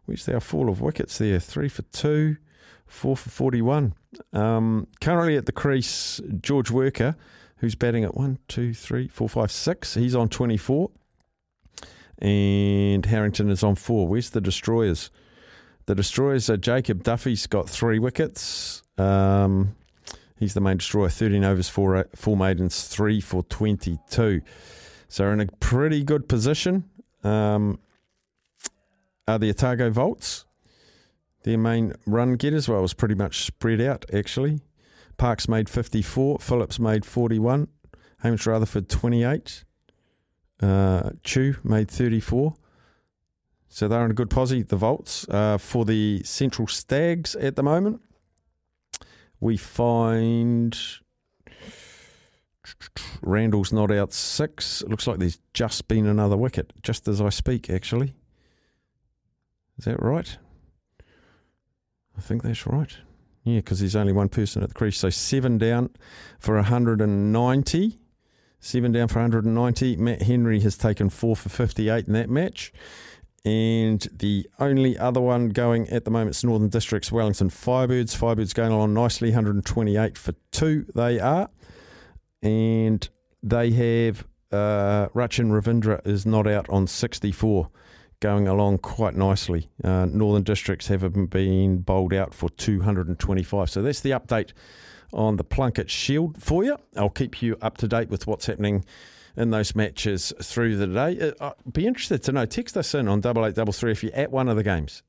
where's 0.04 0.26
their 0.26 0.40
fall 0.40 0.68
of 0.68 0.80
wickets 0.80 1.18
there? 1.18 1.40
Three 1.40 1.68
for 1.68 1.82
two, 1.82 2.36
four 2.86 3.16
for 3.16 3.30
forty 3.30 3.62
one. 3.62 3.94
Um, 4.32 4.86
currently 5.00 5.36
at 5.36 5.46
the 5.46 5.52
crease, 5.52 6.20
George 6.40 6.70
Worker, 6.70 7.16
who's 7.58 7.74
batting 7.74 8.04
at 8.04 8.16
one, 8.16 8.38
two, 8.48 8.74
three, 8.74 9.08
four, 9.08 9.28
five, 9.28 9.50
six. 9.50 9.94
He's 9.94 10.14
on 10.14 10.28
twenty 10.28 10.56
four. 10.56 10.90
And 12.18 13.06
Harrington 13.06 13.48
is 13.48 13.62
on 13.62 13.76
four. 13.76 14.08
Where's 14.08 14.30
the 14.30 14.40
destroyers? 14.40 15.10
The 15.88 15.94
destroyers 15.94 16.50
are 16.50 16.58
Jacob 16.58 17.02
Duffy's 17.02 17.46
got 17.46 17.66
three 17.66 17.98
wickets. 17.98 18.82
Um, 18.98 19.74
he's 20.38 20.52
the 20.52 20.60
main 20.60 20.76
destroyer, 20.76 21.08
13 21.08 21.42
overs, 21.42 21.70
four, 21.70 22.06
four 22.14 22.36
maidens, 22.36 22.84
three 22.84 23.22
for 23.22 23.42
22. 23.44 24.42
So 25.08 25.30
in 25.30 25.40
a 25.40 25.46
pretty 25.46 26.04
good 26.04 26.28
position. 26.28 26.84
Um, 27.24 27.78
are 29.26 29.38
the 29.38 29.48
Otago 29.48 29.88
Volts. 29.88 30.44
Their 31.44 31.56
main 31.56 31.94
run 32.04 32.34
getters, 32.34 32.68
well, 32.68 32.82
was 32.82 32.92
pretty 32.92 33.14
much 33.14 33.46
spread 33.46 33.80
out, 33.80 34.04
actually. 34.12 34.60
Parks 35.16 35.48
made 35.48 35.70
54, 35.70 36.38
Phillips 36.38 36.78
made 36.78 37.06
41, 37.06 37.66
Hamish 38.18 38.46
Rutherford 38.46 38.90
28, 38.90 39.64
uh, 40.60 41.10
Chu 41.24 41.56
made 41.64 41.90
34. 41.90 42.52
So 43.68 43.86
they're 43.86 44.04
in 44.04 44.10
a 44.10 44.14
good 44.14 44.30
posse, 44.30 44.62
the 44.62 44.76
Volts. 44.76 45.28
Uh, 45.28 45.58
for 45.58 45.84
the 45.84 46.22
Central 46.24 46.66
Stags 46.66 47.36
at 47.36 47.56
the 47.56 47.62
moment, 47.62 48.00
we 49.40 49.56
find 49.56 50.78
Randall's 53.22 53.72
not 53.72 53.90
out 53.90 54.12
six. 54.12 54.82
It 54.82 54.88
looks 54.88 55.06
like 55.06 55.18
there's 55.18 55.38
just 55.52 55.88
been 55.88 56.06
another 56.06 56.36
wicket, 56.36 56.72
just 56.82 57.06
as 57.08 57.20
I 57.20 57.28
speak, 57.28 57.70
actually. 57.70 58.14
Is 59.78 59.84
that 59.84 60.02
right? 60.02 60.38
I 62.16 62.20
think 62.20 62.42
that's 62.42 62.66
right. 62.66 62.96
Yeah, 63.44 63.58
because 63.58 63.80
there's 63.80 63.96
only 63.96 64.12
one 64.12 64.28
person 64.28 64.62
at 64.62 64.68
the 64.68 64.74
crease. 64.74 64.98
So 64.98 65.10
seven 65.10 65.56
down 65.56 65.90
for 66.38 66.56
190. 66.56 67.98
Seven 68.60 68.92
down 68.92 69.08
for 69.08 69.20
190. 69.20 69.96
Matt 69.96 70.22
Henry 70.22 70.60
has 70.60 70.76
taken 70.76 71.08
four 71.10 71.36
for 71.36 71.48
58 71.48 72.08
in 72.08 72.12
that 72.14 72.28
match. 72.28 72.72
And 73.48 74.06
the 74.12 74.46
only 74.60 74.98
other 74.98 75.22
one 75.22 75.48
going 75.48 75.88
at 75.88 76.04
the 76.04 76.10
moment 76.10 76.36
is 76.36 76.44
Northern 76.44 76.68
Districts 76.68 77.10
Wellington 77.10 77.48
Firebirds. 77.48 78.14
Firebirds 78.14 78.54
going 78.54 78.72
along 78.72 78.92
nicely, 78.92 79.30
128 79.30 80.18
for 80.18 80.34
two. 80.52 80.84
They 80.94 81.18
are 81.18 81.48
and 82.42 83.08
they 83.42 83.70
have 83.70 84.26
uh, 84.52 85.08
Rachin 85.14 85.50
Ravindra 85.50 86.06
is 86.06 86.26
not 86.26 86.46
out 86.46 86.68
on 86.68 86.86
64, 86.86 87.70
going 88.20 88.46
along 88.46 88.78
quite 88.78 89.16
nicely. 89.16 89.70
Uh, 89.82 90.04
Northern 90.04 90.42
Districts 90.42 90.88
have 90.88 91.30
been 91.30 91.78
bowled 91.78 92.12
out 92.12 92.34
for 92.34 92.50
225. 92.50 93.70
So 93.70 93.80
that's 93.80 94.00
the 94.00 94.10
update 94.10 94.52
on 95.14 95.36
the 95.36 95.44
Plunket 95.44 95.88
Shield 95.88 96.42
for 96.42 96.64
you. 96.64 96.76
I'll 96.98 97.08
keep 97.08 97.40
you 97.40 97.56
up 97.62 97.78
to 97.78 97.88
date 97.88 98.10
with 98.10 98.26
what's 98.26 98.44
happening 98.44 98.84
in 99.38 99.50
those 99.50 99.74
matches 99.74 100.32
through 100.42 100.76
the 100.76 100.86
day. 100.86 101.32
Uh, 101.40 101.52
I'd 101.66 101.72
be 101.72 101.86
interested 101.86 102.22
to 102.24 102.32
know. 102.32 102.44
Text 102.44 102.76
us 102.76 102.94
in 102.94 103.08
on 103.08 103.20
double 103.20 103.46
eight 103.46 103.54
double 103.54 103.72
three 103.72 103.92
if 103.92 104.02
you're 104.02 104.14
at 104.14 104.30
one 104.30 104.48
of 104.48 104.56
the 104.56 104.64
games 104.64 105.02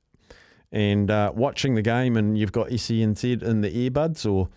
and 0.72 1.10
uh, 1.10 1.32
watching 1.36 1.76
the 1.76 1.82
game 1.82 2.15
and 2.15 2.38
you've 2.38 2.52
got 2.52 2.70
SENZ 2.70 3.42
in 3.42 3.62
the 3.62 3.89
earbuds 3.89 4.32
or 4.32 4.50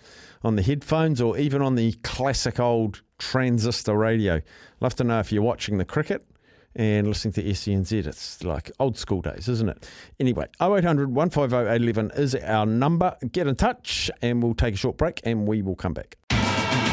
on 0.44 0.56
the 0.56 0.62
headphones 0.62 1.20
or 1.20 1.38
even 1.38 1.62
on 1.62 1.74
the 1.74 1.92
classic 2.02 2.60
old 2.60 3.00
transistor 3.18 3.96
radio. 3.96 4.42
Love 4.80 4.94
to 4.96 5.04
know 5.04 5.20
if 5.20 5.32
you're 5.32 5.42
watching 5.42 5.78
the 5.78 5.84
cricket 5.84 6.26
and 6.74 7.06
listening 7.06 7.32
to 7.32 7.42
SENZ. 7.42 8.06
It's 8.06 8.44
like 8.44 8.70
old 8.78 8.98
school 8.98 9.22
days, 9.22 9.48
isn't 9.48 9.68
it? 9.68 9.88
Anyway, 10.20 10.46
0800 10.60 11.14
150 11.14 11.56
811 11.56 12.10
is 12.22 12.34
our 12.34 12.66
number. 12.66 13.16
Get 13.30 13.46
in 13.46 13.56
touch 13.56 14.10
and 14.20 14.42
we'll 14.42 14.54
take 14.54 14.74
a 14.74 14.78
short 14.78 14.98
break 14.98 15.20
and 15.24 15.46
we 15.46 15.62
will 15.62 15.76
come 15.76 15.94
back. 15.94 16.16